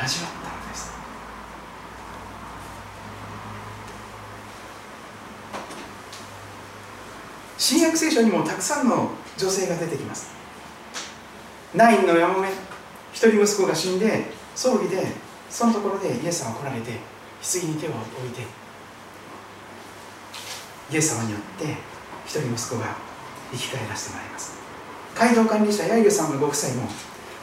[0.00, 0.92] 味わったんです。
[7.58, 10.30] 新約聖書にもたくさんの女性が出てきます。
[11.74, 12.48] ナインの山目
[13.12, 15.06] 一人息子が死んで葬儀で
[15.50, 16.92] そのところでイエス様が来られて
[17.42, 18.42] 棺に手を置いて
[20.92, 21.64] イエス様によって
[22.26, 22.94] 一人息子が
[23.50, 24.61] 生き返らせてもらいます。
[25.14, 26.88] 街道管理者ヤイルさんのご夫妻も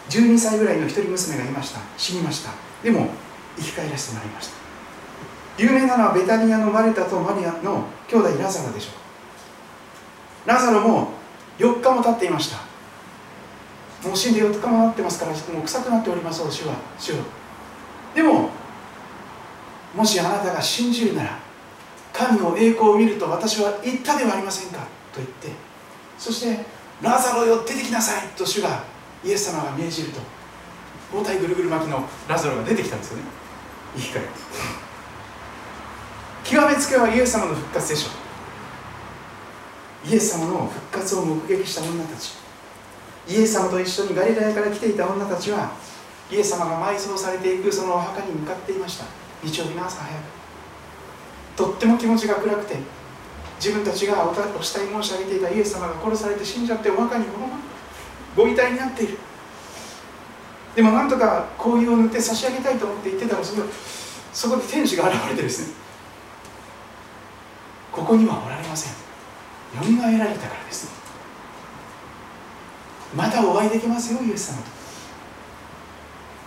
[0.09, 1.79] 12歳ぐらいの一人娘がいました。
[1.97, 2.51] 死にました。
[2.83, 3.09] でも
[3.57, 4.53] 生き返らせてもらいました。
[5.57, 8.89] 有名なのはベタニアのマルタとマリアの兄弟ラザロでしょ
[10.45, 10.49] う。
[10.49, 11.11] ラザロも
[11.59, 12.69] 4日も経っていました。
[14.07, 16.75] もう死んで4日も経ってますからもう臭くなっております主は。
[16.97, 17.23] 主は
[18.15, 18.49] でも
[19.95, 21.39] もしあなたが信じるなら
[22.13, 24.79] 神の栄光を見ると私は言ったではありませんか
[25.13, 25.49] と言って
[26.17, 26.65] そして
[27.01, 28.83] ラザロよ出てきなさいと主が
[29.23, 30.19] イエス様が命じると。
[31.11, 33.23] 包帯ぐるぐる巻きのラザロが出てきたんですよね。
[33.95, 34.27] 生き返る
[36.43, 38.09] 極めつけはイエス様の復活でしょ
[40.05, 40.07] う。
[40.07, 42.35] イエス様の復活を目撃した女たち。
[43.27, 45.71] イエス様と一緒にガリラヤから来ていた女たちは
[46.31, 49.05] イエス様が埋葬されていくそのお墓に向かっていました。
[49.43, 50.23] 日曜日の朝早く。
[51.55, 52.77] とっても気持ちが暗くて
[53.59, 57.59] 自分たちがお慕い申し上げていたイエス様が殺されて死んじゃってお墓にこのまま
[58.35, 59.17] ご遺体になっている。
[60.75, 63.63] でもなんとか香油を塗って差し上げたいと思って言ってたらそこ
[64.31, 65.73] そこで天使が現れてですね
[67.91, 68.93] ここにはおられません。
[68.93, 68.97] よ
[69.85, 70.89] みがえられたからです。
[73.13, 74.69] またお会いできますよイエス様と。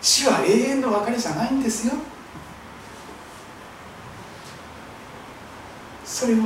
[0.01, 1.94] 死は永遠の別れじゃないんですよ。
[6.05, 6.36] それを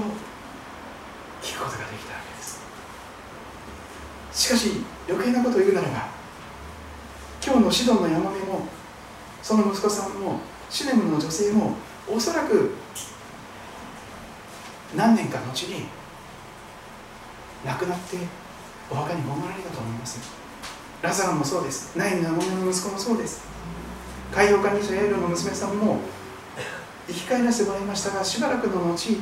[1.46, 2.58] 聞くことができたわけです。
[4.32, 6.08] しかし余計なことを言うならば
[7.44, 8.66] 今日のシドンのヤマメも
[9.42, 11.76] その息子さんもシネムの女性も
[12.12, 12.72] おそらく
[14.96, 15.86] 何年か後に
[17.64, 18.16] 亡くなって
[18.90, 20.18] お墓に葬られたと思います。
[21.00, 21.96] ラザロもそうです。
[21.96, 23.44] ナインの山の息子もそうです。
[24.34, 26.00] 海洋管理者ヤイロの娘さんも
[27.06, 29.16] 生き返らせてもらいましたがしばらくの後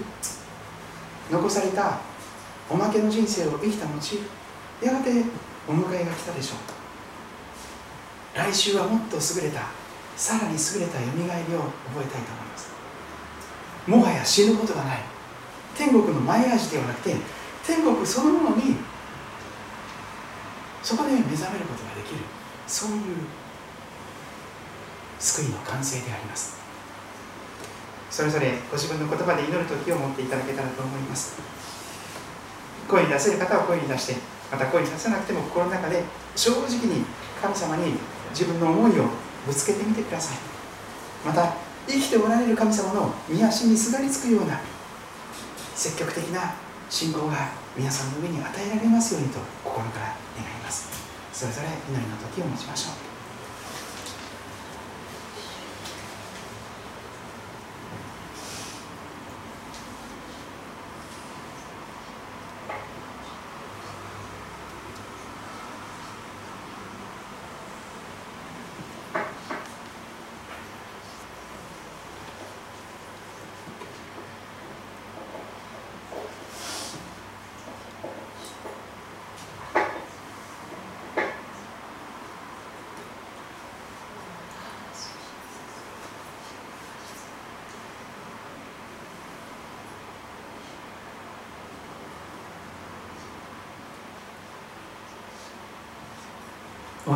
[1.31, 1.99] 残された
[2.71, 4.19] おまけの人生を生きた後
[4.83, 5.11] やがて
[5.69, 6.59] お迎えが来たでしょう。
[8.39, 9.69] 来週はもっと優れた
[10.17, 12.71] さらに優れたよみがえりを覚えたいと思います。
[13.87, 14.99] もはや死ぬことがない。
[15.77, 17.17] 天国の前味ではなくて
[17.67, 18.77] 天国そのものに
[20.83, 22.21] そこで目覚めることができる。
[22.67, 23.01] そういう
[25.19, 26.59] 救いの完成であります。
[28.11, 31.37] それぞれご自分の言葉で祈る時を持っていただけたらと思います。
[32.89, 34.17] 声に出せる方は声に出して
[34.51, 36.03] また声に出せなくても心の中で
[36.37, 37.05] 正直に
[37.41, 37.95] 神様に
[38.31, 39.07] 自分の思いを
[39.47, 40.39] ぶつけてみてください。
[41.25, 41.55] また
[41.87, 44.61] 生きておられる神様の御足にすがりつくような
[45.75, 46.55] 積極的な
[46.89, 50.07] 信仰が皆さんの上に与えられますようにと心から
[50.37, 50.89] 願います。
[51.33, 53.14] それぞれ祈りの時を持ちましょう。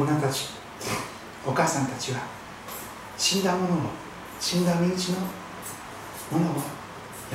[0.00, 0.50] 女たち
[1.46, 2.20] お母さんたちは
[3.16, 3.90] 死んだものを
[4.40, 6.62] 死んだ身内のものをよ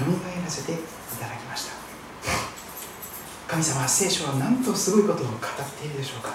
[0.08, 0.76] みがえらせてい
[1.20, 1.74] ただきました。
[3.48, 5.38] 神様は聖書は何とすごいことを語っ
[5.80, 6.34] ているでしょうか。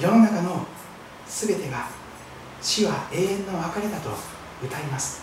[0.00, 0.66] 世の中の
[1.28, 1.86] 全てが
[2.60, 4.10] 死は永遠の別れだと
[4.62, 5.22] 歌います。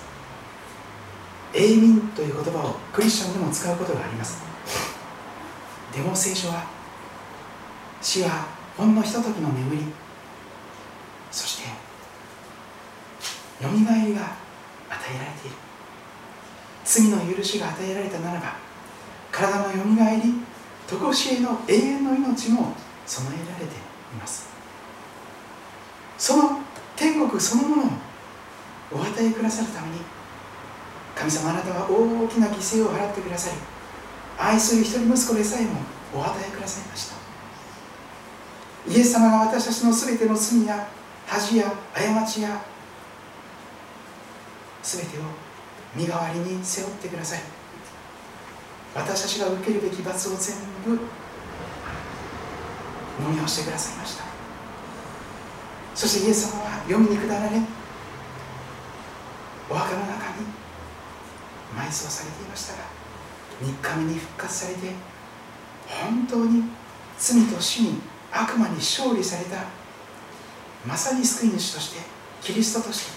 [1.54, 4.42] 永民という言葉をクリスチャンでも使うことがあります。
[5.94, 6.64] でも聖書は
[8.02, 8.48] 死は
[8.78, 9.82] ほんのひとときの眠り。
[11.32, 11.70] そして
[13.64, 15.56] よみがえりが与えられている。
[16.84, 18.56] 罪の許しが与えられたならば
[19.32, 20.34] 体のよみがえり
[20.90, 22.74] 常しえの永遠の命も
[23.06, 23.78] 備えられてい
[24.20, 24.50] ます。
[26.18, 26.60] その
[26.96, 27.86] 天国そのものを
[28.94, 30.02] お与えくださるために
[31.16, 33.58] 神様あなたは大きな犠牲を払ってくださり
[34.38, 35.80] 愛する一人息子でさえも
[36.14, 37.21] お与えくださいました。
[38.88, 40.88] イエス様が私たちの全ての罪や
[41.28, 42.62] 恥や過ちや
[44.84, 45.22] 全てを
[45.96, 47.40] 身代わりに背負ってください。
[48.94, 50.56] 私たちが受けるべき罰を全
[50.86, 51.00] 部飲
[53.32, 54.24] み干してくださいました。
[55.94, 57.62] そしてイエス様は読みに下られ
[59.70, 60.46] お墓の中に
[61.78, 62.80] 埋葬されていましたが
[63.62, 64.94] 3日目に復活されて
[65.88, 66.64] 本当に
[67.18, 68.02] 罪と死に
[68.32, 69.58] 悪魔に勝利された。
[70.86, 72.00] まさに救い主として
[72.42, 73.12] キリストとして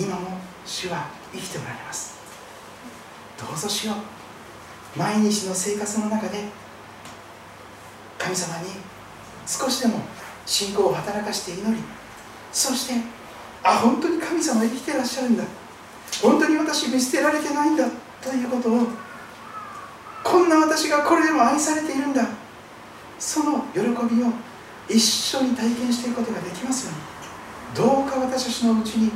[0.00, 2.18] 今も主は生きておられます。
[3.38, 4.98] どうぞしよう。
[4.98, 6.44] 毎日の生活の中で
[8.18, 8.70] 神様に
[9.46, 10.00] 少しでも
[10.44, 11.82] 信仰を働かして祈り
[12.52, 12.94] そして
[13.62, 15.44] あ本当に神様生きてらっしゃるんだ。
[16.22, 17.86] 本当に私見捨てられてないんだ。
[18.20, 18.86] ということを
[20.22, 22.26] こんな私がこれでも愛されているんだ。
[23.24, 24.26] その喜びを
[24.88, 27.12] 一緒に体験していくことができますように。
[27.74, 29.12] どうか私たちのうちに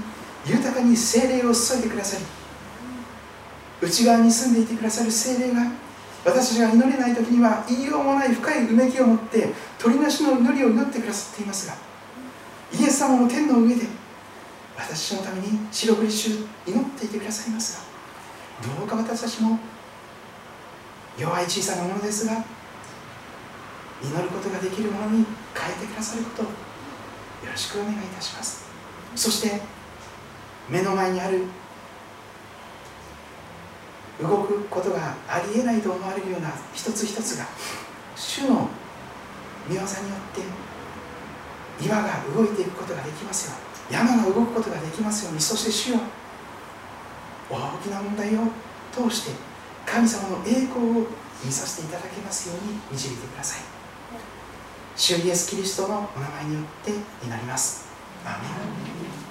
[0.47, 2.25] 豊かに精霊を注いでくださり
[3.83, 5.73] 内側に住んでいてくださる精霊が
[6.25, 11.75] 私たちが祈れない時には言いようもない深いうめきを持って鳥なしの祈りを祈ってくださっていますが
[12.73, 13.83] イエス様の天の上で
[14.77, 16.31] 私のために白く一周
[16.67, 17.85] 祈っていてくださいます
[18.63, 19.59] がどうか私たちも
[21.19, 22.43] 弱い小さなものですが
[24.03, 25.25] 祈ることができるものに
[25.55, 26.49] 変えてくださることよ
[27.51, 28.67] ろしくお願いいたします。
[29.15, 29.61] そして
[30.69, 31.45] 目の前にある
[34.21, 37.47] 動くことがありえないと思われるような一つ一つが
[38.15, 38.69] 主の
[39.69, 39.87] 御業によっ
[41.79, 43.57] て岩が動いていくことができますよ
[43.91, 46.01] 山が動くことができますようにそして主よ
[47.51, 48.41] 大きな問題を
[48.93, 49.31] 通して
[49.85, 51.07] 神様の栄光を
[51.45, 53.76] 見させていただけますように導いてください。
[54.97, 57.87] 主イエスキリストのお名前によって祈ります。
[58.25, 59.26] アーメン。